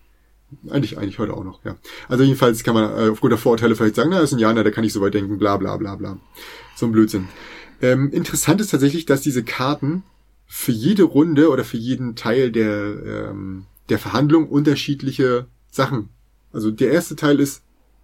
[0.69, 1.77] eigentlich, eigentlich heute auch noch, ja.
[2.09, 4.63] Also jedenfalls kann man äh, aufgrund der Vorurteile vielleicht sagen, na, er ist ein Indianer,
[4.63, 6.19] der kann nicht so weit denken, bla bla bla bla.
[6.77, 7.29] So ein Blödsinn.
[7.83, 10.03] Ähm, interessant ist tatsächlich, dass diese Karten
[10.47, 16.11] für jede Runde oder für jeden Teil der, ähm, der Verhandlung unterschiedliche Sachen.
[16.53, 17.63] Also der erste Teil ist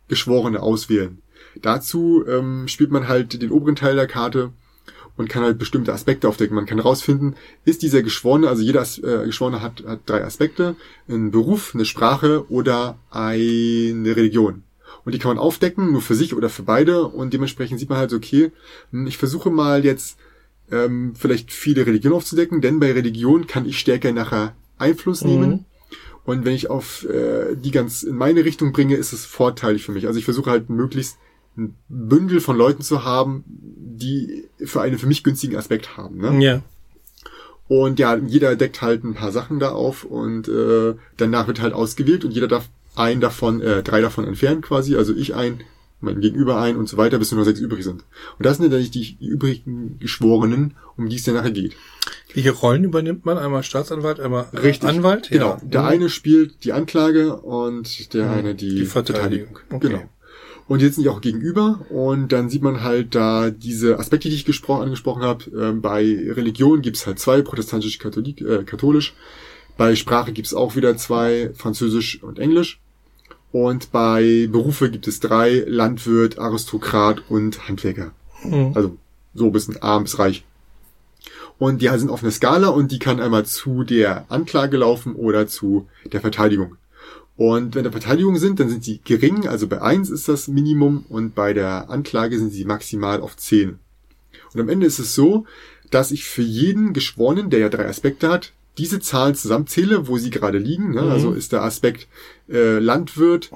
[0.09, 1.23] Geschworene auswählen.
[1.63, 4.53] Dazu ähm, spielt man halt den oberen Teil der Karte
[5.17, 6.57] und kann halt bestimmte Aspekte aufdecken.
[6.57, 10.77] Man kann herausfinden, ist dieser Geschworene, also jeder äh, Geschworene hat, hat drei Aspekte,
[11.09, 14.63] ein Beruf, eine Sprache oder eine Religion.
[15.05, 17.05] Und die kann man aufdecken, nur für sich oder für beide.
[17.07, 18.53] Und dementsprechend sieht man halt, so, okay,
[18.91, 20.19] hm, ich versuche mal jetzt
[20.71, 25.51] ähm, vielleicht viele Religionen aufzudecken, denn bei Religion kann ich stärker nachher Einfluss nehmen.
[25.51, 25.65] Mhm.
[26.25, 29.93] Und wenn ich auf äh, die ganz in meine Richtung bringe, ist es vorteilig für
[29.93, 30.07] mich.
[30.07, 31.19] Also ich versuche halt möglichst
[31.57, 36.19] ein Bündel von Leuten zu haben, die für einen für mich günstigen Aspekt haben.
[36.19, 36.45] Ne?
[36.45, 36.63] Ja.
[37.69, 41.73] Und ja, jeder deckt halt ein paar Sachen da auf und äh, danach wird halt
[41.73, 42.69] ausgewählt und jeder darf
[43.01, 44.97] ein davon, äh, drei davon entfernen quasi.
[44.97, 45.61] Also ich ein,
[46.01, 48.05] mein Gegenüber ein und so weiter, bis nur noch sechs übrig sind.
[48.39, 51.75] Und das sind natürlich die übrigen Geschworenen, um die es dann nachher geht.
[52.33, 53.39] Welche Rollen übernimmt man?
[53.39, 54.89] Einmal Staatsanwalt, einmal Richtig.
[54.89, 55.29] Anwalt?
[55.31, 55.59] Genau.
[55.63, 55.89] Der Mhm.
[55.89, 59.59] eine spielt die Anklage und der eine die, Die Verteidigung.
[59.71, 59.89] Okay.
[59.89, 60.03] Genau.
[60.69, 64.37] Und jetzt sind die auch gegenüber und dann sieht man halt da diese Aspekte, die
[64.37, 65.45] ich gesprochen, angesprochen habe.
[65.51, 69.15] Ähm, bei Religion gibt's halt zwei, protestantisch, Katholik, äh, katholisch.
[69.77, 72.81] Bei Sprache gibt's auch wieder zwei, Französisch und Englisch.
[73.53, 78.13] Und bei Berufe gibt es drei, Landwirt, Aristokrat und Handwerker.
[78.45, 78.73] Mhm.
[78.75, 78.97] Also
[79.35, 80.45] so ein bisschen arm bis reich.
[81.59, 85.47] Und die sind auf einer Skala und die kann einmal zu der Anklage laufen oder
[85.47, 86.77] zu der Verteidigung.
[87.37, 91.05] Und wenn der Verteidigung sind, dann sind sie gering, also bei eins ist das Minimum
[91.09, 93.79] und bei der Anklage sind sie maximal auf zehn.
[94.53, 95.47] Und am Ende ist es so,
[95.91, 100.31] dass ich für jeden Geschworenen, der ja drei Aspekte hat, diese Zahlen zusammenzähle, wo sie
[100.31, 100.93] gerade liegen.
[100.93, 101.03] Ne?
[101.03, 101.11] Mhm.
[101.11, 102.09] Also ist der Aspekt
[102.49, 103.51] äh, Landwirt,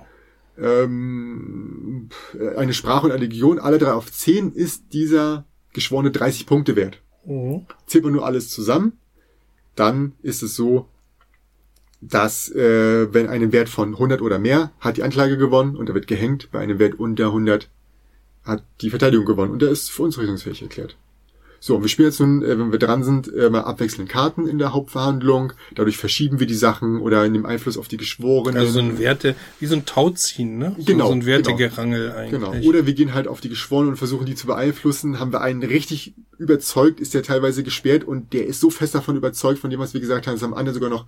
[0.59, 2.11] ähm,
[2.57, 7.01] eine Sprache und eine Religion, alle drei auf zehn, ist dieser Geschworene 30 Punkte wert.
[7.25, 7.67] Mhm.
[7.87, 8.99] Zählt man nur alles zusammen,
[9.77, 10.89] dann ist es so,
[12.03, 15.95] dass äh, wenn einen Wert von 100 oder mehr hat die Anklage gewonnen und er
[15.95, 17.71] wird gehängt, bei einem Wert unter 100
[18.43, 20.99] hat die Verteidigung gewonnen und er ist für unzurechnungsfähig erklärt.
[21.67, 24.47] So, und wir spielen jetzt nun, äh, wenn wir dran sind, äh, mal abwechselnd Karten
[24.47, 25.55] in der Hauptverhandlung.
[25.75, 28.61] Dadurch verschieben wir die Sachen oder nehmen Einfluss auf die Geschworenen.
[28.61, 30.77] Also so ein Werte, wie so ein Tauziehen, ne?
[30.77, 32.33] So, Genau, So ein Wertegerangel eigentlich.
[32.33, 32.69] Genau.
[32.69, 35.19] Oder wir gehen halt auf die Geschworenen und versuchen die zu beeinflussen.
[35.19, 39.17] Haben wir einen richtig überzeugt, ist der teilweise gesperrt und der ist so fest davon
[39.17, 41.07] überzeugt, von dem, was wir gesagt haben, dass am Ende sogar noch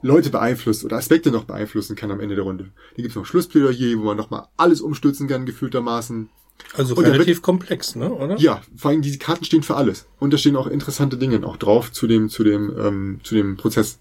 [0.00, 2.64] Leute beeinflusst oder Aspekte noch beeinflussen kann am Ende der Runde.
[2.64, 6.30] Dann gibt's noch Schlussplädoyer, wo man nochmal alles umstürzen kann, gefühltermaßen.
[6.74, 8.12] Also Und relativ komplex, ne?
[8.12, 8.36] Oder?
[8.38, 10.06] Ja, vor allem diese Karten stehen für alles.
[10.18, 13.56] Und da stehen auch interessante Dinge auch drauf zu dem, zu dem, ähm, zu dem
[13.56, 13.98] Prozess.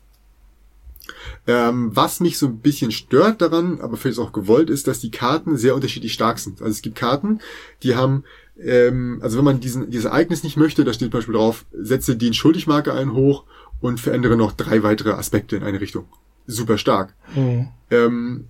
[1.45, 5.12] Ähm, was mich so ein bisschen stört daran, aber vielleicht auch gewollt ist, dass die
[5.12, 6.62] Karten sehr unterschiedlich stark sind.
[6.62, 7.39] Also es gibt Karten,
[7.84, 8.26] die haben,
[8.60, 12.18] ähm, also wenn man diesen, dieses Ereignis nicht möchte, da steht zum Beispiel drauf, setze
[12.18, 13.45] den Schuldigmarker ein hoch
[13.80, 16.05] und verändere noch drei weitere Aspekte in eine Richtung.
[16.47, 17.14] Super stark.
[17.36, 17.70] Mhm.
[17.91, 18.47] Ähm,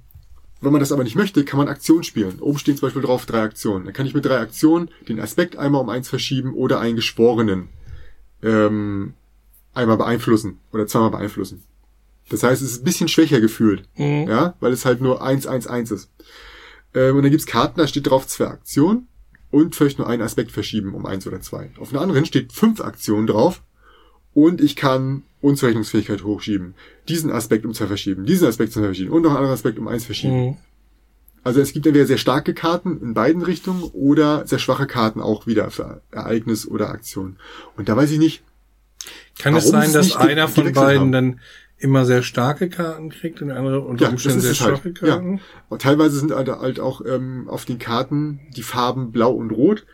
[0.62, 2.40] wenn man das aber nicht möchte, kann man Aktionen spielen.
[2.40, 3.86] Oben stehen zum Beispiel drauf drei Aktionen.
[3.86, 7.70] Dann kann ich mit drei Aktionen den Aspekt einmal um eins verschieben oder einen Geschworenen
[8.42, 9.14] ähm,
[9.74, 11.64] einmal beeinflussen oder zweimal beeinflussen.
[12.30, 14.28] Das heißt, es ist ein bisschen schwächer gefühlt, Mhm.
[14.28, 16.12] ja, weil es halt nur 1, 1, 1 ist.
[16.94, 19.08] Ähm, und dann gibt's Karten, da steht drauf zwei Aktionen
[19.52, 21.72] und vielleicht nur einen Aspekt verschieben um eins oder zwei.
[21.80, 23.62] Auf einer anderen steht fünf Aktionen drauf
[24.34, 26.74] und ich kann Unzurechnungsfähigkeit hochschieben.
[27.08, 29.78] Diesen Aspekt um zwei verschieben, diesen Aspekt um zwei verschieben und noch einen anderen Aspekt
[29.80, 30.46] um eins verschieben.
[30.48, 30.58] Mhm.
[31.44, 35.48] Also es gibt entweder sehr starke Karten in beiden Richtungen oder sehr schwache Karten auch
[35.48, 37.38] wieder für Ereignis oder Aktion.
[37.78, 38.44] Und da weiß ich nicht,
[39.40, 41.12] Kann es sein, dass einer von beiden haben?
[41.14, 41.40] dann
[41.78, 44.80] immer sehr starke Karten kriegt und der andere unter Ja, Umständen sehr halt.
[44.80, 45.40] schwache Karten?
[45.70, 49.86] Und teilweise sind halt, halt auch ähm, auf den Karten die Farben blau und rot.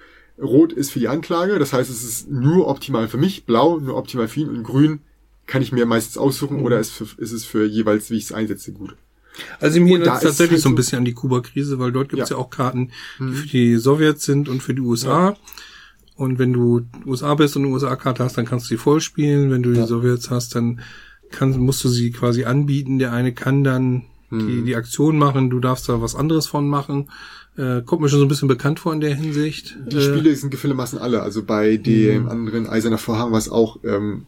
[0.42, 3.96] Rot ist für die Anklage, das heißt, es ist nur optimal für mich, blau nur
[3.96, 5.02] optimal für ihn und grün
[5.48, 6.64] kann ich mir meistens aussuchen Mhm.
[6.64, 8.96] oder ist, für, ist es für jeweils, wie ich es einsetze, gut.
[9.60, 12.22] Also mir erinnert ist tatsächlich halt so ein bisschen an die Kuba-Krise, weil dort gibt
[12.22, 12.36] es Ja.
[12.38, 12.42] ja.
[12.44, 15.36] auch Karten, die für die Sowjets sind und für die USA.
[16.16, 19.50] Und wenn du USA bist und eine USA-Karte hast, dann kannst du die voll spielen.
[19.50, 19.88] Wenn du die Ja.
[19.88, 20.82] Sowjets hast, dann
[21.32, 23.00] kann, musst du sie quasi anbieten.
[23.00, 27.12] Der eine kann dann die, die Aktion machen, du darfst da was anderes von machen.
[27.56, 29.78] Äh, kommt mir schon so ein bisschen bekannt vor in der Hinsicht.
[29.92, 31.22] Die äh, Spiele sind gefällermaßen alle.
[31.22, 31.84] Also bei Mhm.
[31.84, 34.26] dem anderen Eiserner Vorhang war es auch, ähm,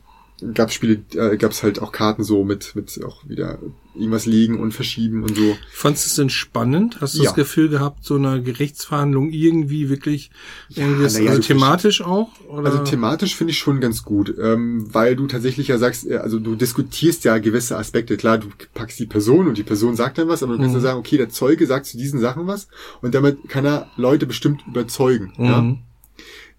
[0.54, 3.60] gab Spiele, äh, gab es halt auch Karten so mit, mit auch wieder
[3.94, 5.58] irgendwas legen und verschieben und so.
[5.72, 6.98] Fandest du es denn spannend?
[7.00, 7.26] Hast du Ja.
[7.26, 10.32] das Gefühl gehabt, so eine Gerichtsverhandlung irgendwie wirklich,
[10.76, 12.28] irgendwie das, naja, also thematisch auch?
[12.50, 12.66] Oder?
[12.72, 16.40] Also thematisch finde ich schon ganz gut, ähm, weil du tatsächlich ja sagst, äh, also
[16.40, 18.18] du diskutierst ja gewisse Aspekte.
[18.18, 20.80] Klar, du packst die Person und die Person sagt dann was, aber du kannst Mhm.
[20.82, 22.68] ja sagen, okay, der Zeuge sagt zu diesen Sachen was
[23.02, 25.32] und damit kann er Leute bestimmt überzeugen.
[25.38, 25.78] Ja?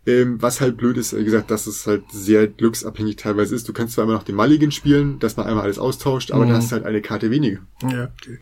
[0.06, 3.68] Ähm, was halt blöd ist, wie gesagt, dass es halt sehr glücksabhängig teilweise ist.
[3.68, 6.48] Du kannst zwar immer noch den Mulligan spielen, dass man einmal alles austauscht, aber Mhm.
[6.50, 7.58] dann hast du halt eine Karte weniger.
[7.82, 8.38] Ja, okay.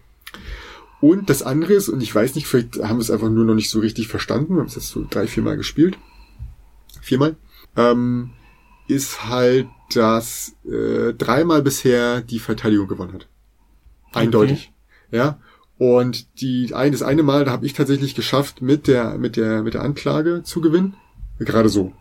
[1.01, 3.55] Und das andere ist, und ich weiß nicht, vielleicht haben wir es einfach nur noch
[3.55, 5.99] nicht so richtig verstanden, wir haben es jetzt so drei, viermal gespielt.
[7.01, 7.37] Viermal.
[7.77, 8.31] Ähm,
[8.89, 13.27] ist halt, dass äh, dreimal bisher die Verteidigung gewonnen hat.
[14.13, 14.73] Eindeutig.
[15.11, 15.39] Ja.
[15.77, 19.63] Und die ein, das eine Mal, da habe ich tatsächlich geschafft, mit der, mit der,
[19.63, 20.95] mit der Anklage zu gewinnen.
[21.45, 21.93] Gerade so.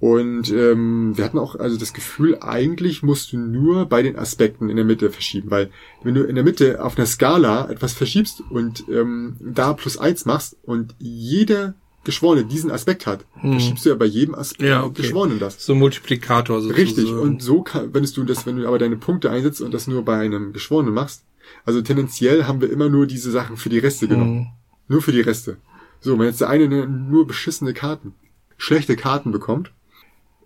[0.00, 4.68] Und ähm, wir hatten auch also das Gefühl, eigentlich musst du nur bei den Aspekten
[4.70, 5.70] in der Mitte verschieben, weil
[6.04, 10.24] wenn du in der Mitte auf einer Skala etwas verschiebst und ähm, da plus eins
[10.24, 11.74] machst und jeder
[12.04, 13.52] Geschworene diesen Aspekt hat, Mhm.
[13.52, 15.02] verschiebst du ja bei jedem Aspekt Ja, okay.
[15.02, 15.66] Geschworenen das.
[15.66, 16.80] So ein Multiplikator sozusagen.
[16.80, 17.12] Richtig.
[17.12, 20.04] Und so kann, wenn du das, wenn du aber deine Punkte einsetzt und das nur
[20.04, 21.24] bei einem Geschworenen machst,
[21.64, 24.36] also tendenziell haben wir immer nur diese Sachen für die Reste genommen.
[24.38, 24.46] Mhm.
[24.86, 25.56] Nur für die Reste.
[26.00, 28.14] So, wenn jetzt der eine nur beschissene Karten,
[28.56, 29.72] schlechte Karten bekommt,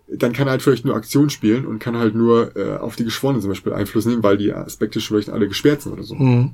[0.07, 3.03] dann kann er halt vielleicht nur Aktion spielen und kann halt nur äh, auf die
[3.03, 6.15] Geschworenen zum Beispiel Einfluss nehmen, weil die Aspekte vielleicht alle gesperrt sind oder so.
[6.15, 6.53] Mhm.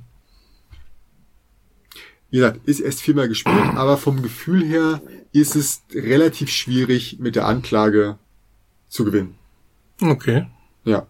[2.29, 7.35] wie gesagt, ist erst viermal gespielt, aber vom Gefühl her ist es relativ schwierig, mit
[7.35, 8.17] der Anklage
[8.87, 9.35] zu gewinnen.
[10.01, 10.45] Okay.
[10.85, 11.07] Ja.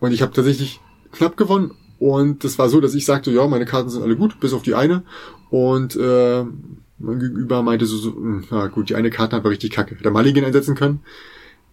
[0.00, 0.80] Und ich habe tatsächlich
[1.12, 1.76] knapp gewonnen.
[2.04, 4.62] Und das war so, dass ich sagte, ja, meine Karten sind alle gut, bis auf
[4.62, 5.04] die eine.
[5.48, 6.44] Und äh,
[6.98, 9.96] mein Gegenüber meinte so, so hm, ja gut, die eine Karte hat war richtig kacke.
[9.96, 11.00] Hätte Mulligan einsetzen können.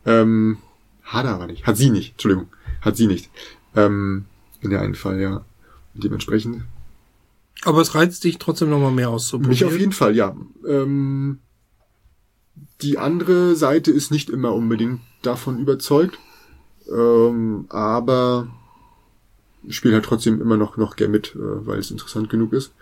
[0.06, 0.58] Ähm,
[1.04, 1.68] hat er aber nicht.
[1.68, 2.12] Hat sie nicht.
[2.12, 2.48] Entschuldigung.
[2.80, 3.30] Hat sie nicht.
[3.76, 4.24] Ähm,
[4.62, 5.44] in der einen Fall, ja.
[5.96, 6.64] Und dementsprechend.
[7.66, 9.50] Aber es reizt dich trotzdem nochmal mehr auszuprobieren.
[9.50, 10.34] Mich auf jeden Fall, ja.
[10.66, 11.40] Ähm,
[12.82, 16.18] die andere Seite ist nicht immer unbedingt davon überzeugt.
[16.90, 18.48] Ähm, aber
[19.70, 22.74] spiele halt trotzdem immer noch, noch gern mit, äh, weil es interessant genug ist.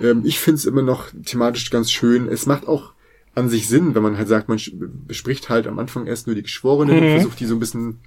[0.00, 2.28] Ähm, ich finde es immer noch thematisch ganz schön.
[2.28, 2.92] Es macht auch
[3.34, 4.60] an sich Sinn, wenn man halt sagt, man
[5.06, 7.02] bespricht halt am Anfang erst nur die Geschworenen mhm.
[7.02, 7.98] und versucht die so ein bisschen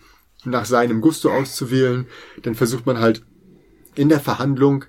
[0.44, 2.06] nach seinem Gusto auszuwählen.
[2.44, 3.24] Dann versucht man halt
[3.96, 4.86] in der Verhandlung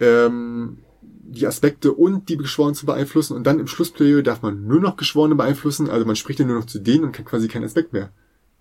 [0.00, 4.80] ähm, die Aspekte und die Geschworenen zu beeinflussen und dann im Schlussplädoyer darf man nur
[4.80, 7.64] noch Geschworene beeinflussen, also man spricht ja nur noch zu denen und kann quasi keinen
[7.64, 8.12] Aspekt mehr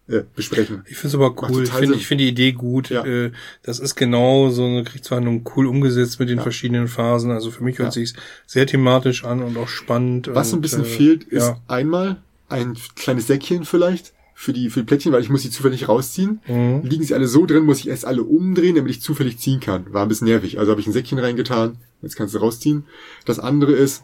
[0.08, 0.84] äh, besprechen.
[0.90, 1.64] Ich finde es aber cool.
[1.64, 2.90] Ich finde ich finde die Idee gut.
[2.90, 3.06] Ja.
[3.06, 3.32] Äh,
[3.62, 6.44] das ist genau so eine Kriegsverhandlung cool umgesetzt mit den ja.
[6.44, 7.32] verschiedenen Phasen.
[7.32, 7.92] Also für mich hört ja.
[7.92, 8.14] sich's
[8.46, 10.30] sehr thematisch an und auch spannend.
[10.34, 11.62] Was und, ein bisschen äh, fehlt, ist ja.
[11.68, 15.88] einmal ein kleines Säckchen vielleicht für die für die Plättchen, weil ich muss die zufällig
[15.88, 16.42] rausziehen.
[16.48, 16.82] Mhm.
[16.84, 19.94] Liegen sie alle so drin, muss ich erst alle umdrehen, damit ich zufällig ziehen kann.
[19.94, 20.60] War ein bisschen nervig.
[20.60, 21.78] Also habe ich ein Säckchen reingetan.
[22.02, 22.84] Jetzt kannst du rausziehen.
[23.26, 24.04] Das andere ist,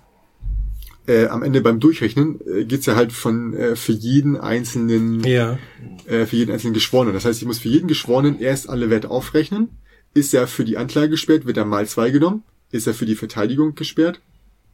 [1.09, 5.57] äh, am Ende beim Durchrechnen äh, geht's ja halt von äh, für jeden einzelnen ja.
[6.05, 7.15] äh, für jeden einzelnen Geschworenen.
[7.15, 9.69] Das heißt, ich muss für jeden Geschworenen erst alle Werte aufrechnen.
[10.13, 12.43] Ist er für die Anklage gesperrt, wird er mal zwei genommen.
[12.71, 14.21] Ist er für die Verteidigung gesperrt?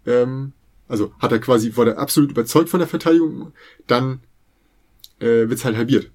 [0.05, 0.51] Ähm,
[0.89, 3.53] also hat er quasi, wurde absolut überzeugt von der Verteidigung,
[3.87, 4.19] dann
[5.19, 6.11] äh, wird's halt halbiert.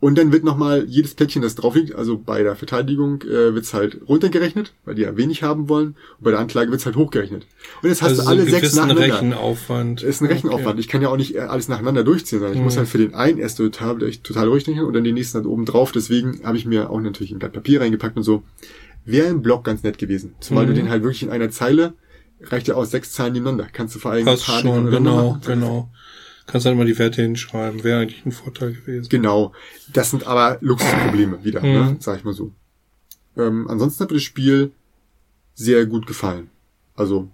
[0.00, 3.74] Und dann wird nochmal jedes Plättchen, das drauf liegt, also bei der Verteidigung äh, wird's
[3.74, 5.96] halt runtergerechnet, weil die ja wenig haben wollen.
[6.18, 7.46] Und bei der Anklage wird's halt hochgerechnet.
[7.82, 9.02] Und jetzt hast also du alle sechs nacheinander.
[9.02, 10.02] Rechenaufwand.
[10.04, 10.68] Ist ein Rechenaufwand.
[10.68, 10.80] Okay.
[10.80, 12.66] Ich kann ja auch nicht alles nacheinander durchziehen, sondern ich mhm.
[12.66, 15.64] muss halt für den einen erst total, total durchrechnen und dann den nächsten halt oben
[15.64, 15.90] drauf.
[15.90, 18.44] Deswegen habe ich mir auch natürlich ein Blatt Papier reingepackt und so.
[19.04, 20.36] Wäre im Block ganz nett gewesen.
[20.38, 20.68] Zumal mhm.
[20.68, 21.94] du den halt wirklich in einer Zeile,
[22.40, 23.66] reicht ja aus sechs Zeilen nebeneinander.
[23.72, 25.90] Kannst du vor allem Passt schon, genau, genau.
[26.48, 27.84] Kannst dann immer die Werte hinschreiben.
[27.84, 29.10] Wäre eigentlich ein Vorteil gewesen.
[29.10, 29.52] Genau.
[29.92, 31.68] Das sind aber Luxusprobleme wieder, ne?
[31.68, 31.74] mhm.
[31.74, 31.96] ne?
[32.00, 32.52] sag ich mal so.
[33.36, 34.72] Ähm, ansonsten hat mir das Spiel
[35.54, 36.48] sehr gut gefallen.
[36.96, 37.28] Also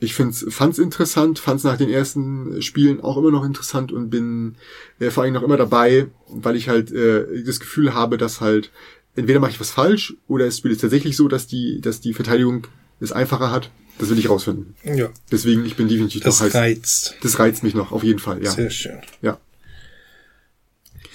[0.00, 4.56] ich find's, fand's interessant, fand's nach den ersten Spielen auch immer noch interessant und bin
[4.98, 8.72] äh, vor allem noch immer dabei, weil ich halt äh, das Gefühl habe, dass halt
[9.14, 12.12] entweder mache ich was falsch oder das Spiel ist tatsächlich so, dass die, dass die
[12.12, 12.66] Verteidigung
[12.98, 14.74] es einfacher hat das will ich rausfinden.
[14.84, 15.08] Ja.
[15.30, 16.54] Deswegen, ich bin definitiv das noch heiß.
[16.54, 17.14] reizt.
[17.22, 18.50] Das reizt mich noch, auf jeden Fall, ja.
[18.50, 18.98] Sehr schön.
[19.22, 19.38] Ja.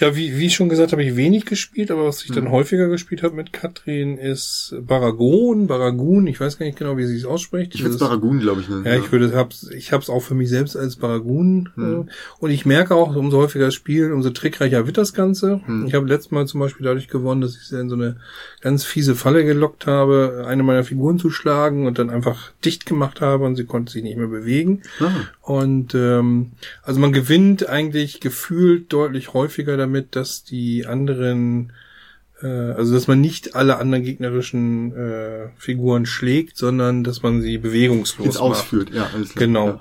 [0.01, 2.51] Ja, wie, wie schon gesagt, habe ich wenig gespielt, aber was ich dann mhm.
[2.51, 7.17] häufiger gespielt habe mit Katrin ist Baragon, Baragun, ich weiß gar nicht genau, wie sie
[7.17, 7.75] es ausspricht.
[7.75, 8.83] Ich würde Baragun, glaube ich, nennen.
[8.83, 11.69] Ja, ich würde, hab's, ich habe es auch für mich selbst als Baragun.
[11.75, 12.07] Mhm.
[12.07, 15.61] Äh, und ich merke auch, umso häufiger das Spiel, umso trickreicher wird das Ganze.
[15.67, 15.85] Mhm.
[15.85, 18.15] Ich habe letztes Mal zum Beispiel dadurch gewonnen, dass ich sie in so eine
[18.61, 23.21] ganz fiese Falle gelockt habe, eine meiner Figuren zu schlagen und dann einfach dicht gemacht
[23.21, 24.81] habe und sie konnte sich nicht mehr bewegen.
[24.99, 25.11] Ah.
[25.41, 31.73] Und ähm, also man gewinnt eigentlich gefühlt deutlich häufiger damit damit, dass die anderen,
[32.41, 37.57] äh, also dass man nicht alle anderen gegnerischen äh, Figuren schlägt, sondern dass man sie
[37.57, 38.43] bewegungslos Jetzt macht.
[38.43, 39.09] ausführt, ja.
[39.13, 39.67] Alles klar, genau.
[39.67, 39.79] Ja.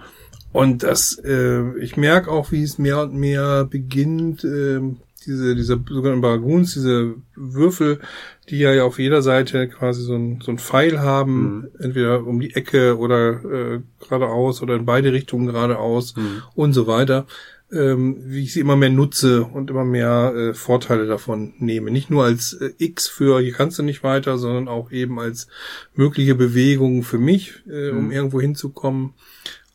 [0.53, 4.81] Und das, äh, ich merke auch, wie es mehr und mehr beginnt, äh,
[5.25, 8.01] diese, diese sogenannten Baraguns, diese Würfel,
[8.49, 11.69] die ja auf jeder Seite quasi so ein, so ein Pfeil haben, mhm.
[11.79, 16.43] entweder um die Ecke oder äh, geradeaus oder in beide Richtungen geradeaus mhm.
[16.55, 17.27] und so weiter
[17.73, 21.91] ähm, wie ich sie immer mehr nutze und immer mehr äh, Vorteile davon nehme.
[21.91, 25.47] Nicht nur als äh, X für hier kannst du nicht weiter, sondern auch eben als
[25.95, 28.13] mögliche Bewegung für mich, äh, um mhm.
[28.13, 29.15] irgendwo hinzukommen.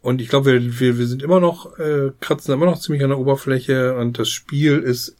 [0.02, 3.10] Und ich glaube, wir, wir, wir sind immer noch, äh, kratzen immer noch ziemlich an
[3.10, 5.16] der Oberfläche und das Spiel ist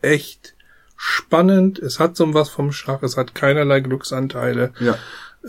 [0.00, 0.54] echt
[0.96, 1.78] spannend.
[1.80, 4.72] Es hat so was vom Schach, es hat keinerlei Glücksanteile.
[4.80, 4.96] Ja.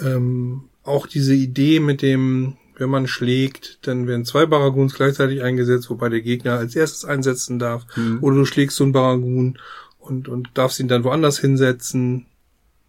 [0.01, 5.89] Ähm, auch diese Idee mit dem, wenn man schlägt, dann werden zwei Baraguns gleichzeitig eingesetzt,
[5.89, 7.85] wobei der Gegner als erstes einsetzen darf.
[7.95, 8.19] Mhm.
[8.21, 9.57] Oder du schlägst so einen Baragun
[9.99, 12.25] und, und darfst ihn dann woanders hinsetzen.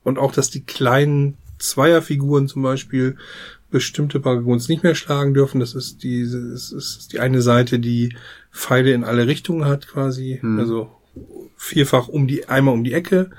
[0.02, 3.16] Und auch, dass die kleinen Zweierfiguren zum Beispiel
[3.70, 5.60] bestimmte Baraguns nicht mehr schlagen dürfen.
[5.60, 8.14] Das ist die, das ist die eine Seite, die
[8.52, 10.38] Pfeile in alle Richtungen hat quasi.
[10.42, 10.58] Mhm.
[10.58, 10.90] Also
[11.56, 13.30] vierfach um die, einmal um die Ecke.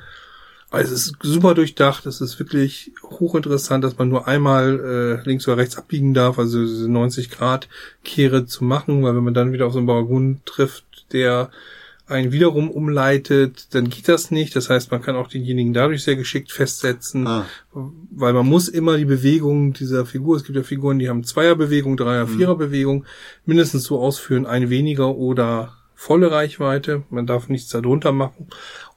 [0.70, 5.48] Also es ist super durchdacht, es ist wirklich hochinteressant, dass man nur einmal äh, links
[5.48, 7.70] oder rechts abbiegen darf, also diese 90 Grad
[8.04, 11.50] Kehre zu machen, weil wenn man dann wieder auf so einen Baragun trifft, der
[12.06, 14.56] einen wiederum umleitet, dann geht das nicht.
[14.56, 17.46] Das heißt, man kann auch denjenigen dadurch sehr geschickt festsetzen, Ah.
[18.12, 21.96] weil man muss immer die Bewegung dieser Figur, es gibt ja Figuren, die haben Zweierbewegung,
[21.98, 23.06] Dreier, Viererbewegung,
[23.46, 27.04] mindestens so ausführen, eine weniger oder volle Reichweite.
[27.10, 28.48] Man darf nichts darunter machen.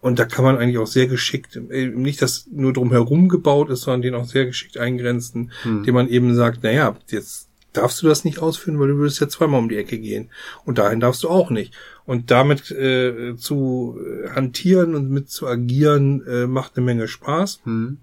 [0.01, 3.83] Und da kann man eigentlich auch sehr geschickt, äh, nicht, dass nur drumherum gebaut ist,
[3.83, 8.25] sondern den auch sehr geschickt eingrenzen, indem man eben sagt, naja, jetzt darfst du das
[8.25, 10.31] nicht ausführen, weil du würdest ja zweimal um die Ecke gehen.
[10.65, 11.75] Und dahin darfst du auch nicht.
[12.05, 13.99] Und damit äh, zu
[14.35, 17.61] hantieren und mit zu agieren, äh, macht eine Menge Spaß.
[17.65, 17.99] Hm.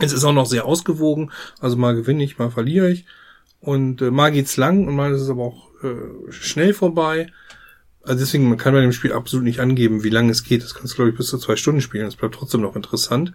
[0.00, 1.30] Es ist auch noch sehr ausgewogen.
[1.60, 3.04] Also mal gewinne ich, mal verliere ich.
[3.60, 7.28] Und äh, mal geht's lang und mal ist es aber auch äh, schnell vorbei.
[8.04, 10.62] Also deswegen, man kann bei dem Spiel absolut nicht angeben, wie lange es geht.
[10.64, 12.04] Das kannst du, glaube ich, bis zu zwei Stunden spielen.
[12.04, 13.32] Das bleibt trotzdem noch interessant.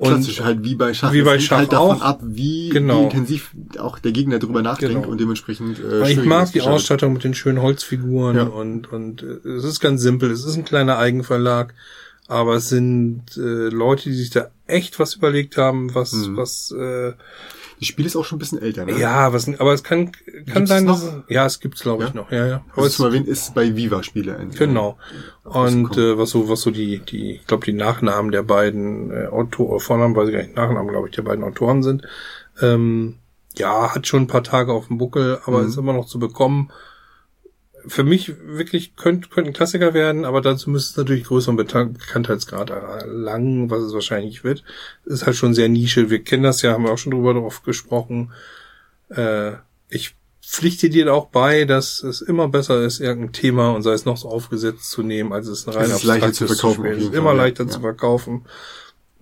[0.00, 1.12] Klassisch halt wie bei Schach.
[1.12, 2.00] Wie bei Schach halt davon auch.
[2.02, 3.00] ab, wie, Genau.
[3.00, 5.08] wie intensiv auch der Gegner drüber nachdenkt Genau.
[5.08, 5.80] und dementsprechend.
[5.80, 6.60] Äh, ich mag die.
[6.62, 8.42] Ausstattung mit den schönen Holzfiguren Ja.
[8.44, 10.30] und, und äh, es ist ganz simpel.
[10.30, 11.74] Es ist ein kleiner Eigenverlag,
[12.28, 16.36] aber es sind äh, Leute, die sich da echt was überlegt haben, was, Mhm.
[16.36, 17.14] was, äh,
[17.80, 18.98] Das Spiel ist auch schon ein bisschen älter, ne?
[18.98, 21.00] ja, was, aber es kann, kann Gibt's sein, noch?
[21.00, 22.14] dass, ja, es gibt's glaube ich Ja?
[22.16, 22.64] noch, ja, ja.
[22.76, 24.36] Aber es, Erwähnen ist bei Viva Spiele.
[24.36, 24.98] ein- Genau.
[25.44, 29.26] Und äh, was so, was so die, die, ich glaube, die Nachnamen der beiden äh,
[29.28, 32.02] Autoren, Vornamen weiß ich gar nicht, Nachnamen, glaube ich, der beiden Autoren sind.
[32.60, 33.16] Ähm,
[33.56, 35.68] ja, hat schon ein paar Tage auf dem Buckel, aber Mhm.
[35.68, 36.70] ist immer noch zu bekommen.
[37.86, 42.70] Für mich wirklich könnte könnte ein Klassiker werden, aber dazu müsste es natürlich größeren Bekanntheitsgrad
[42.70, 44.64] erlangen, was es wahrscheinlich wird.
[45.04, 46.10] Ist halt schon sehr Nische.
[46.10, 48.32] Wir kennen das ja, haben wir auch schon drüber drauf gesprochen.
[49.08, 49.52] Äh,
[49.88, 54.04] ich pflichte dir auch bei, dass es immer besser ist, irgendein Thema und sei es
[54.04, 57.00] noch so aufgesetzt zu nehmen, als es ein rein Es ist leichter zu verkaufen, jeden
[57.00, 57.70] ist immer leichter Ja.
[57.70, 58.44] zu verkaufen.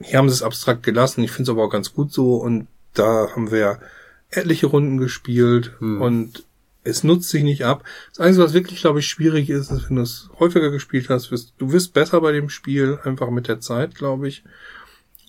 [0.01, 1.23] Hier haben sie es abstrakt gelassen.
[1.25, 3.79] Ich finde es aber auch ganz gut so und da haben wir
[4.31, 6.01] etliche Runden gespielt Hm.
[6.01, 6.45] und
[6.89, 7.85] es nutzt sich nicht ab.
[8.11, 11.31] Das Einzige, was wirklich, glaube ich, schwierig ist, ist, wenn du es häufiger gespielt hast,
[11.31, 14.43] wirst, du wirst besser bei dem Spiel, einfach mit der Zeit, glaube ich.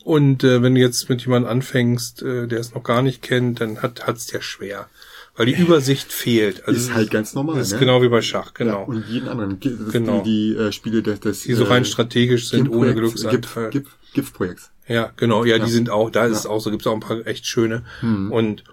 [0.03, 3.59] Und äh, wenn du jetzt mit jemandem anfängst, äh, der es noch gar nicht kennt,
[3.61, 4.87] dann hat hat's der schwer.
[5.35, 6.65] Weil die Übersicht fehlt.
[6.67, 7.79] Also Ist halt ganz normal, Ist ne?
[7.79, 8.79] genau wie bei Schach, genau.
[8.81, 9.59] Ja, und jeden anderen.
[9.59, 10.21] Genau.
[10.23, 13.69] Die, die äh, Spiele des, des die so rein äh, strategisch sind, ohne Glücksanteil.
[13.69, 14.71] GIF, GIF-Projekts.
[14.87, 15.65] Ja, genau, ja, Ja.
[15.65, 16.39] die sind auch, da ist Ja.
[16.39, 17.83] es auch so, gibt es auch ein paar echt schöne.
[17.99, 18.31] Hm.
[18.31, 18.63] Und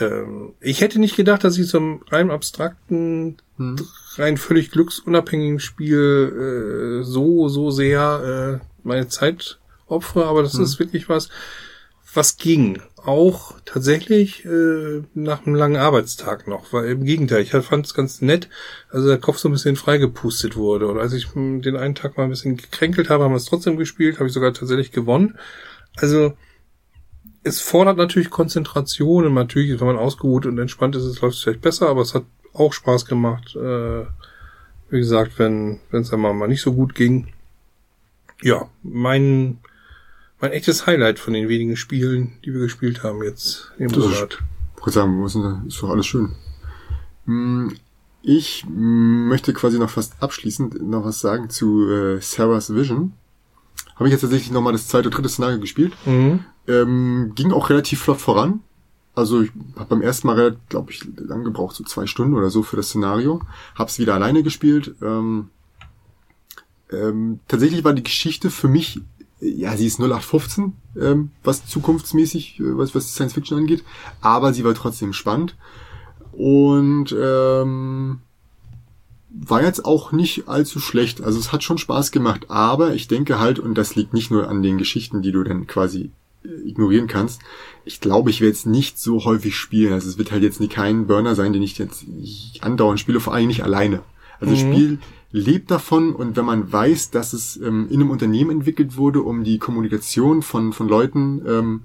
[0.00, 3.76] ähm, ich hätte nicht gedacht, dass ich zum rein abstrakten, Hm.
[4.16, 10.62] rein völlig glücksunabhängigen Spiel äh, so, so sehr äh, meine Zeit opfere, aber das Hm.
[10.64, 11.30] ist wirklich was,
[12.12, 12.80] was ging.
[12.96, 18.20] Auch tatsächlich äh, nach einem langen Arbeitstag noch, weil im Gegenteil, ich fand es ganz
[18.20, 18.48] nett,
[18.90, 20.86] also der Kopf so ein bisschen freigepustet wurde.
[20.86, 23.76] Oder als ich den einen Tag mal ein bisschen gekränkelt habe, haben wir es trotzdem
[23.76, 25.38] gespielt, habe ich sogar tatsächlich gewonnen.
[25.96, 26.34] Also
[27.46, 31.42] es fordert natürlich Konzentration und natürlich, wenn man ausgeruht und entspannt ist, es läuft es
[31.42, 33.54] vielleicht besser, aber es hat auch Spaß gemacht.
[33.56, 34.04] Äh,
[34.90, 37.28] wie gesagt, wenn wenn es einmal mal nicht so gut ging.
[38.42, 39.58] Ja, mein
[40.40, 44.04] mein echtes Highlight von den wenigen Spielen, die wir gespielt haben jetzt im Das ist-
[44.14, 44.38] Monat.
[44.78, 45.34] Wollte sagen, ist,
[45.68, 46.34] ist doch alles schön.
[47.24, 47.74] Hm,
[48.22, 53.12] Ich möchte quasi noch fast abschließend noch was sagen zu äh, Sarah's Vision.
[53.94, 55.92] Habe ich jetzt tatsächlich nochmal das zweite, dritte Szenario gespielt.
[56.06, 56.40] Mhm.
[56.68, 58.60] Ähm, ging auch relativ flott voran.
[59.14, 62.62] Also ich habe beim ersten Mal, glaube ich, lang gebraucht, so zwei Stunden oder so
[62.62, 63.40] für das Szenario.
[63.74, 64.94] Hab's wieder alleine gespielt.
[65.02, 65.48] Ähm,
[66.92, 69.00] ähm, tatsächlich war die Geschichte für mich,
[69.40, 73.84] ja, sie ist 0815, ähm, was zukunftsmäßig, äh, was, was Science Fiction angeht,
[74.20, 75.56] aber sie war trotzdem spannend.
[76.32, 78.20] Und ähm,
[79.30, 81.22] war jetzt auch nicht allzu schlecht.
[81.22, 84.48] Also es hat schon Spaß gemacht, aber ich denke halt, und das liegt nicht nur
[84.48, 86.10] an den Geschichten, die du dann quasi
[86.64, 87.40] ignorieren kannst.
[87.84, 89.92] Ich glaube, ich werde jetzt nicht so häufig spielen.
[89.92, 92.04] Also es wird halt jetzt nie kein Burner sein, den ich jetzt
[92.60, 94.02] andauernd spiele, vor allem nicht alleine.
[94.40, 94.72] Also das Mhm.
[94.72, 94.98] Spiel
[95.32, 99.44] lebt davon und wenn man weiß, dass es ähm, in einem Unternehmen entwickelt wurde, um
[99.44, 101.80] die Kommunikation von, von Leuten, ähm,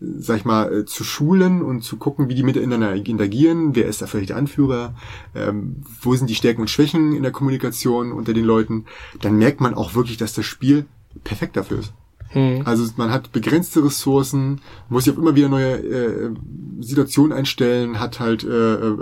[0.00, 4.02] sag ich mal, äh, zu schulen und zu gucken, wie die miteinander interagieren, wer ist
[4.02, 4.94] da vielleicht der Anführer,
[5.34, 8.86] ähm, wo sind die Stärken und Schwächen in der Kommunikation unter den Leuten,
[9.20, 10.86] dann merkt man auch wirklich, dass das Spiel
[11.24, 11.92] perfekt dafür ist.
[12.36, 12.62] Mhm.
[12.66, 14.60] Also man hat begrenzte Ressourcen,
[14.90, 16.34] muss sich auf immer wieder neue äh,
[16.80, 18.94] Situationen einstellen, hat halt äh, äh,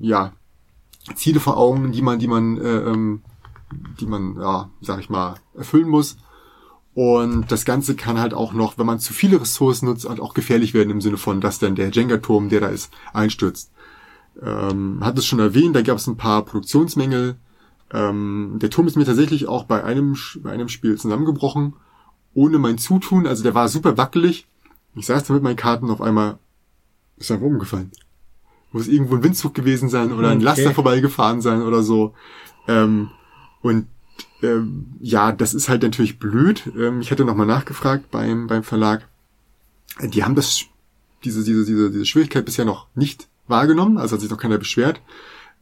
[0.00, 0.32] ja
[1.14, 3.22] Ziele vor Augen, die man, die man, äh, ähm,
[4.00, 6.16] die man, ja, sag ich mal, erfüllen muss.
[6.94, 10.34] Und das Ganze kann halt auch noch, wenn man zu viele Ressourcen nutzt, halt auch
[10.34, 13.70] gefährlich werden im Sinne von, dass dann der Jenga-Turm, der da ist, einstürzt.
[14.42, 17.36] Ähm, hat es schon erwähnt, da gab es ein paar Produktionsmängel.
[17.92, 21.74] Ähm, der Turm ist mir tatsächlich auch bei einem, bei einem Spiel zusammengebrochen,
[22.34, 23.26] ohne mein Zutun.
[23.26, 24.46] Also der war super wackelig.
[24.94, 26.38] Ich saß da mit meinen Karten auf einmal,
[27.16, 27.90] ist einfach umgefallen.
[28.72, 30.44] Muss irgendwo ein Windzug gewesen sein oder ein Okay.
[30.44, 32.14] Laster vorbeigefahren sein oder so.
[32.68, 33.10] Ähm,
[33.62, 33.86] Und
[34.42, 36.70] ähm, ja, das ist halt natürlich blöd.
[36.76, 39.08] Ähm, ich hatte nochmal nachgefragt beim, beim Verlag.
[40.02, 40.64] Die haben das,
[41.24, 45.00] diese, diese, diese, diese Schwierigkeit bisher noch nicht wahrgenommen, also hat sich noch keiner beschwert.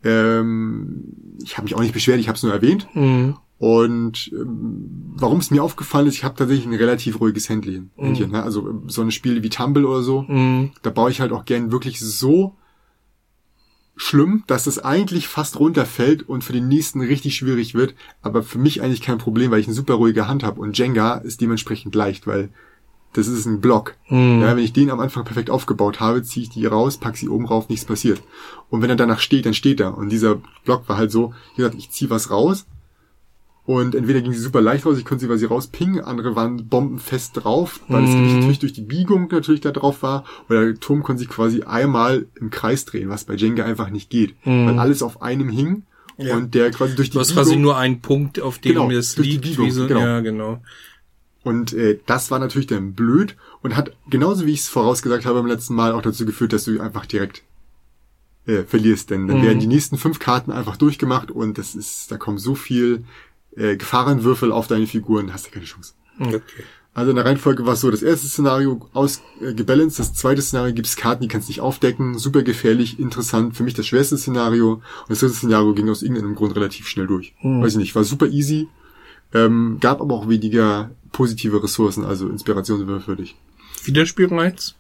[0.05, 1.13] Ähm,
[1.43, 2.89] ich habe mich auch nicht beschwert, ich habe es nur erwähnt.
[2.95, 3.37] Mhm.
[3.63, 7.93] Und ähm, warum es mir aufgefallen ist, ich habe tatsächlich ein relativ ruhiges Händchen.
[7.95, 8.43] Händchen ne?
[8.43, 10.73] Also ähm, so eine Spiele wie Tumble oder so, Mhm.
[10.83, 12.57] da baue ich halt auch gern wirklich so
[13.95, 18.59] schlimm, dass es eigentlich fast runterfällt und für den nächsten richtig schwierig wird, aber für
[18.59, 21.95] mich eigentlich kein Problem, weil ich eine super ruhige Hand habe und Jenga ist dementsprechend
[21.95, 22.49] leicht, weil
[23.13, 23.95] das ist ein Block.
[24.09, 24.41] Mhm.
[24.41, 27.29] Ja, wenn ich den am Anfang perfekt aufgebaut habe, ziehe ich die raus, pack sie
[27.29, 28.25] oben rauf, nichts passiert.
[28.71, 29.97] Und wenn er danach steht, dann steht er.
[29.97, 32.67] Und dieser Block war halt so, wie gesagt, ich ziehe was raus
[33.65, 37.45] und entweder ging sie super leicht raus, ich konnte sie quasi rauspingen, andere waren bombenfest
[37.45, 38.17] drauf, weil das Mhm.
[38.19, 40.25] Gewicht natürlich durch die Biegung natürlich da drauf war.
[40.49, 44.11] Oder der Turm konnte sich quasi einmal im Kreis drehen, was bei Jenga einfach nicht
[44.11, 44.35] geht.
[44.45, 44.67] Mhm.
[44.67, 45.85] Weil alles auf einem hing
[46.19, 46.37] Ja.
[46.37, 48.91] und der quasi durch die Du hast quasi Biegung nur einen Punkt, auf dem Genau,
[48.91, 49.45] es durch die liegt.
[49.45, 50.01] Biegung, wie so, genau.
[50.01, 50.61] Ja, genau.
[51.45, 55.39] Und äh, das war natürlich dann blöd und hat genauso wie ich es vorausgesagt habe
[55.41, 57.43] beim letzten Mal auch dazu geführt, dass du einfach direkt
[58.47, 59.11] äh, verlierst.
[59.11, 59.43] Denn dann Mhm.
[59.43, 63.05] werden die nächsten fünf Karten einfach durchgemacht und das ist, da kommen so viel
[63.57, 65.95] äh, Gefahrenwürfel auf deine Figuren, hast du keine Chance.
[66.19, 66.41] Okay.
[66.95, 70.75] Also in der Reihenfolge war es so, das erste Szenario ausgebalanced, äh, das zweite Szenario
[70.75, 74.19] gibt es Karten, die kannst du nicht aufdecken, super gefährlich, interessant, für mich das schwerste
[74.19, 77.35] Szenario und das dritte Szenario ging aus irgendeinem Grund relativ schnell durch.
[77.39, 77.63] Hm.
[77.63, 78.69] Weiß ich nicht, war super easy,
[79.33, 83.37] ähm, gab aber auch weniger positive Ressourcen, also Inspirationswürfe für dich.
[83.85, 84.75] Wiederspielreiz?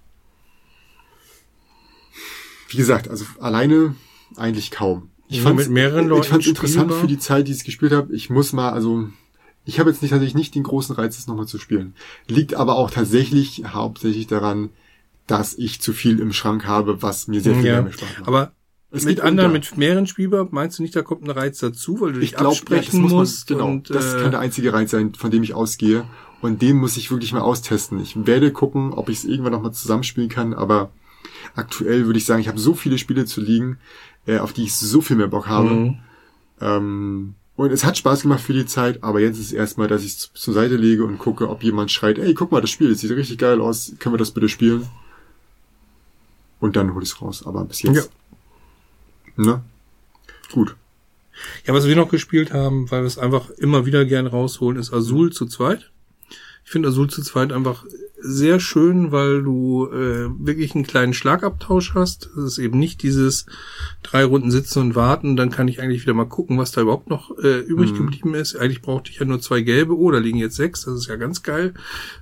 [2.68, 3.95] Wie gesagt, also alleine
[4.37, 5.11] eigentlich kaum.
[5.33, 7.01] Ich Ja, fand's- mit mehreren Leuten Ich fand interessant spielbar?
[7.01, 8.14] für die Zeit, die ich es gespielt habe.
[8.14, 9.09] Ich muss mal, also
[9.64, 11.95] ich habe jetzt nicht tatsächlich nicht den großen Reiz, das nochmal zu spielen.
[12.28, 14.70] Liegt aber auch tatsächlich hauptsächlich daran,
[15.26, 17.83] dass ich zu viel im Schrank habe, was mir sehr viel Ja.
[17.83, 18.28] mehr Spaß macht.
[18.28, 18.53] Aber
[18.91, 19.70] Es mit anderen, unter.
[19.70, 22.33] mit mehreren Spielbar, meinst du nicht, da kommt ein Reiz dazu, weil du dich ich
[22.33, 23.47] ja, das absprechen muss man, musst?
[23.47, 26.05] genau, und, das äh, kann der einzige Reiz sein, von dem ich ausgehe.
[26.43, 28.01] Und den muss ich wirklich mal austesten.
[28.01, 30.91] Ich werde gucken, ob ich es irgendwann nochmal zusammenspielen kann, aber
[31.55, 33.78] aktuell würde ich sagen, ich habe so viele Spiele zu liegen,
[34.26, 35.70] äh, auf die ich so viel mehr Bock habe.
[35.70, 35.99] Mhm.
[36.61, 40.12] Ähm, und es hat Spaß gemacht für die Zeit, aber jetzt ist erstmal, dass ich
[40.12, 43.01] es zur Seite lege und gucke, ob jemand schreit, ey, guck mal, das Spiel, das
[43.01, 44.88] sieht richtig geil aus, können wir das bitte spielen?
[46.61, 48.11] Und dann hol ich es raus, aber bis jetzt.
[49.36, 49.62] Ne?
[50.53, 50.76] Gut.
[51.66, 54.93] Ja, was wir noch gespielt haben, weil wir es einfach immer wieder gern rausholen, ist
[54.93, 55.90] Azul zu zweit.
[56.64, 57.84] Ich finde Azul zu zweit einfach
[58.23, 62.27] sehr schön, weil du äh, wirklich einen kleinen Schlagabtausch hast.
[62.37, 63.47] Es ist eben nicht dieses
[64.03, 67.11] drei Runden sitzen und warten, dann kann ich eigentlich wieder mal gucken, was da überhaupt
[67.11, 67.97] noch äh, übrig Mhm.
[67.97, 68.57] geblieben ist.
[68.57, 71.16] Eigentlich brauchte ich ja nur zwei gelbe, oh, da liegen jetzt sechs, das ist ja
[71.16, 71.75] ganz geil.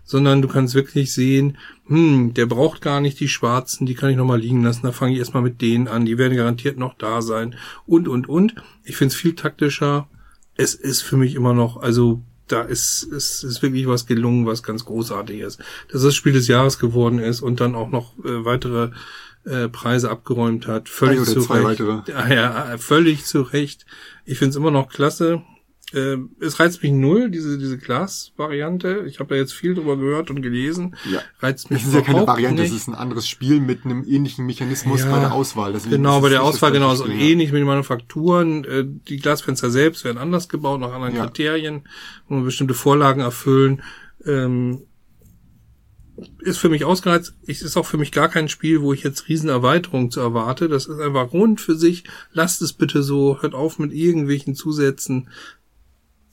[0.04, 4.16] Sondern du kannst wirklich sehen, hm, der braucht gar nicht die schwarzen, die kann ich
[4.16, 7.20] nochmal liegen lassen, da fange ich erstmal mit denen an, die werden garantiert noch da
[7.22, 7.54] sein
[7.86, 8.54] und, und, und.
[8.84, 10.08] Ich finde es viel taktischer.
[10.56, 12.22] Es ist für mich immer noch, also
[12.52, 15.60] da ist, ist, ist wirklich was gelungen, was ganz großartig ist.
[15.90, 18.90] Dass das Spiel des Jahres geworden ist und dann auch noch äh, weitere
[19.44, 20.88] äh, Preise abgeräumt hat.
[20.88, 21.64] Völlig oder zu Recht.
[21.64, 22.02] weitere.
[22.10, 23.86] Ja, ja, völlig zu Recht.
[24.24, 25.42] Ich finde es immer noch klasse.
[25.92, 29.04] Äh, es reizt mich null, diese, diese Glas-Variante.
[29.08, 30.94] Ich habe da jetzt viel drüber gehört und gelesen.
[31.10, 31.20] Ja.
[31.40, 32.72] Reizt mich Das ist ja keine Variante, nicht.
[32.72, 35.72] das ist ein anderes Spiel mit einem ähnlichen Mechanismus Ja, bei der Auswahl.
[35.72, 37.04] Deswegen Genau, ist bei der Auswahl genauso.
[37.04, 38.64] Und ähnlich mit den Manufakturen.
[38.64, 41.24] Äh, Die Glasfenster selbst werden anders gebaut, nach anderen Ja.
[41.26, 41.82] Kriterien,
[42.28, 43.82] wo man bestimmte Vorlagen erfüllen.
[44.24, 44.82] Ähm,
[46.40, 47.34] ist für mich ausgereizt.
[47.46, 50.68] Es ist auch für mich gar kein Spiel, wo ich jetzt Riesenerweiterungen zu erwarte.
[50.68, 52.04] Das ist einfach rund für sich.
[52.32, 53.38] Lasst es bitte so.
[53.40, 55.30] Hört auf mit irgendwelchen Zusätzen.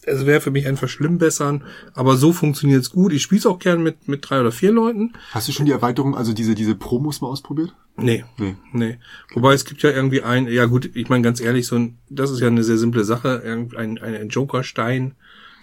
[0.07, 3.11] Es wäre für mich ein Verschlimmbessern, aber so funktioniert es gut.
[3.13, 5.13] Ich spiele es auch gern mit, mit drei oder vier Leuten.
[5.31, 7.75] Hast du schon die Erweiterung, also diese, diese Promos mal ausprobiert?
[7.97, 8.55] Nee, Nee.
[8.73, 8.97] Nee.
[9.33, 12.31] Wobei es gibt ja irgendwie ein, ja gut, ich meine ganz ehrlich, so ein, das
[12.31, 15.15] ist ja eine sehr simple Sache, irgendein einen Jokerstein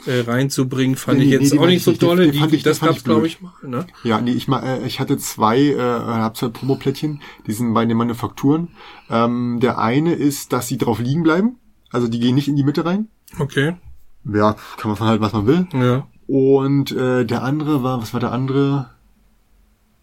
[0.06, 2.58] äh, reinzubringen, fand Nee, ich nee, jetzt die auch nicht ich so nicht, die- dolle.
[2.62, 3.86] das gab's glaube ich mal, ne?
[4.02, 7.86] Ja, nee, ich, ma- äh, ich hatte zwei, äh, hab zwei Promoplättchen, die sind bei
[7.86, 8.68] den Manufakturen.
[9.08, 11.56] Ähm, der eine ist, dass sie drauf liegen bleiben.
[11.90, 13.08] Also die gehen nicht in die Mitte rein.
[13.38, 13.76] Okay.
[14.24, 15.66] Ja, kann man von halten, was man will.
[15.72, 16.06] Ja.
[16.26, 18.90] Und äh, der andere war, was war der andere?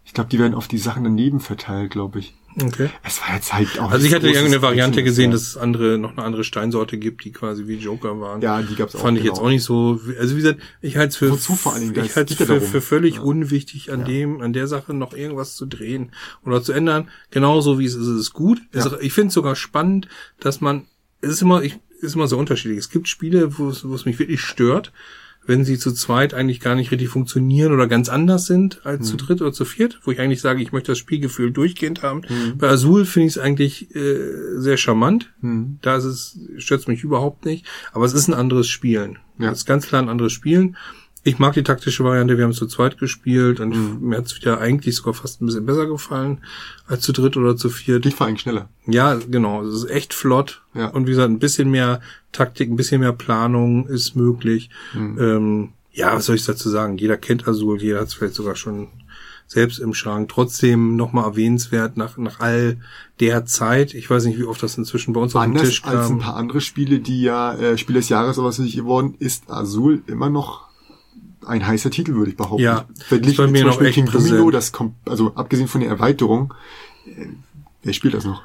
[0.05, 2.35] Ich glaube, die werden auf die Sachen daneben verteilt, glaube ich.
[2.61, 2.89] Okay.
[3.03, 3.91] Es war jetzt halt auch.
[3.91, 5.35] Also ich hatte irgendeine Variante Einzelnes, gesehen, ja.
[5.35, 8.41] dass es andere, noch eine andere Steinsorte gibt, die quasi wie Joker waren.
[8.41, 8.99] Ja, die gab's auch.
[8.99, 9.35] Fand ich genau.
[9.35, 12.05] jetzt auch nicht so, also wie gesagt, ich halte es für, Wozu vor allen Dingen?
[12.05, 13.21] Ich halte für, für völlig Ja.
[13.21, 14.05] unwichtig, an Ja.
[14.05, 16.11] dem, an der Sache noch irgendwas zu drehen
[16.45, 17.07] oder zu ändern.
[17.29, 18.61] Genauso wie es ist, ist es gut.
[18.99, 20.09] Ich finde es sogar spannend,
[20.39, 20.87] dass man,
[21.21, 22.79] es ist immer, ich, ist immer so unterschiedlich.
[22.79, 24.91] Es gibt Spiele, wo es, es mich wirklich stört,
[25.45, 29.17] wenn sie zu zweit eigentlich gar nicht richtig funktionieren oder ganz anders sind als zu
[29.17, 32.21] dritt oder zu viert, wo ich eigentlich sage, ich möchte das Spielgefühl durchgehend haben.
[32.57, 34.19] Bei Azul finde ich es eigentlich äh,
[34.57, 35.31] sehr charmant.
[35.81, 37.65] Da ist es, stört mich überhaupt nicht.
[37.91, 39.17] Aber es ist ein anderes Spielen.
[39.39, 39.51] Ja.
[39.51, 40.77] Es ist ganz klar ein anderes Spielen.
[41.23, 44.35] Ich mag die taktische Variante, wir haben es zu zweit gespielt und mir hat es
[44.35, 46.39] wieder eigentlich sogar fast ein bisschen besser gefallen
[46.87, 48.07] als zu dritt oder zu viert.
[48.07, 48.69] Ich war eigentlich schneller.
[48.87, 49.63] Ja, genau.
[49.63, 50.63] Es ist echt flott.
[50.73, 50.87] Ja.
[50.87, 52.01] Und wie gesagt, ein bisschen mehr
[52.31, 54.71] Taktik, ein bisschen mehr Planung ist möglich.
[54.95, 56.97] Ähm, ja, was soll ich dazu sagen?
[56.97, 58.87] Jeder kennt Azul, jeder hat es vielleicht sogar schon
[59.45, 60.29] selbst im Schrank.
[60.29, 62.77] Trotzdem nochmal erwähnenswert nach, nach all
[63.19, 63.93] der Zeit.
[63.93, 66.17] Ich weiß nicht, wie oft das inzwischen bei uns auf dem Anders Tisch als ein
[66.17, 66.19] kam.
[66.19, 70.01] paar andere Spiele, die ja äh, Spiel des Jahres oder was ich geworden, ist Azul
[70.07, 70.70] immer noch
[71.45, 72.63] ein heißer Titel, würde ich behaupten.
[72.63, 74.53] Ja, Verglichen bei mir noch Beispiel echt King Domino, präsent.
[74.53, 76.53] das kommt, also abgesehen von der Erweiterung,
[77.05, 77.27] äh,
[77.83, 78.43] wer spielt das noch?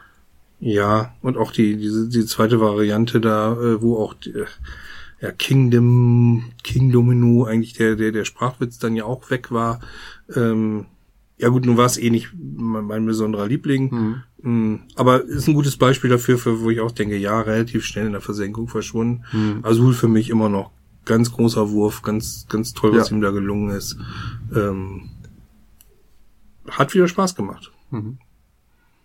[0.59, 4.47] Ja, und auch die, diese, die zweite Variante da, äh, wo auch die, äh,
[5.21, 9.81] ja, Kingdom, King Domino, eigentlich der, der, der Sprachwitz dann ja auch weg war.
[10.35, 10.87] Ähm,
[11.39, 14.23] ja gut, nun war es eh nicht mein, mein besonderer Liebling.
[14.41, 18.07] Mm, Aber ist ein gutes Beispiel dafür, für, wo ich auch denke, ja, relativ schnell
[18.07, 19.25] in der Versenkung verschwunden.
[19.63, 20.71] Azul für mich immer noch
[21.07, 23.17] ganz großer Wurf, ganz, ganz toll, was Ja.
[23.17, 23.97] ihm da gelungen ist.
[24.55, 25.09] Ähm,
[26.69, 27.73] hat wieder Spaß gemacht.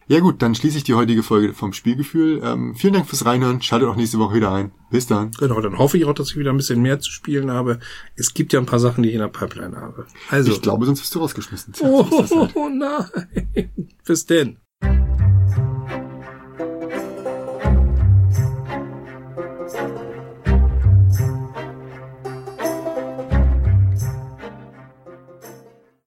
[0.08, 2.42] Ja gut, dann schließe ich die heutige Folge vom Spielgefühl.
[2.44, 3.62] Ähm, vielen Dank fürs Reinhören.
[3.62, 4.72] Schaltet auch nächste Woche wieder ein.
[4.90, 5.32] Bis dann.
[5.40, 7.80] Genau, dann hoffe ich auch, dass ich wieder ein bisschen mehr zu spielen habe.
[8.16, 10.08] Es gibt ja ein paar Sachen, die ich in der Pipeline habe.
[10.30, 11.76] Also, Ich glaube, sonst wirst du rausgeschmissen.
[11.82, 12.56] Oh, halt.
[12.76, 13.70] nein.
[14.04, 14.58] Bis denn.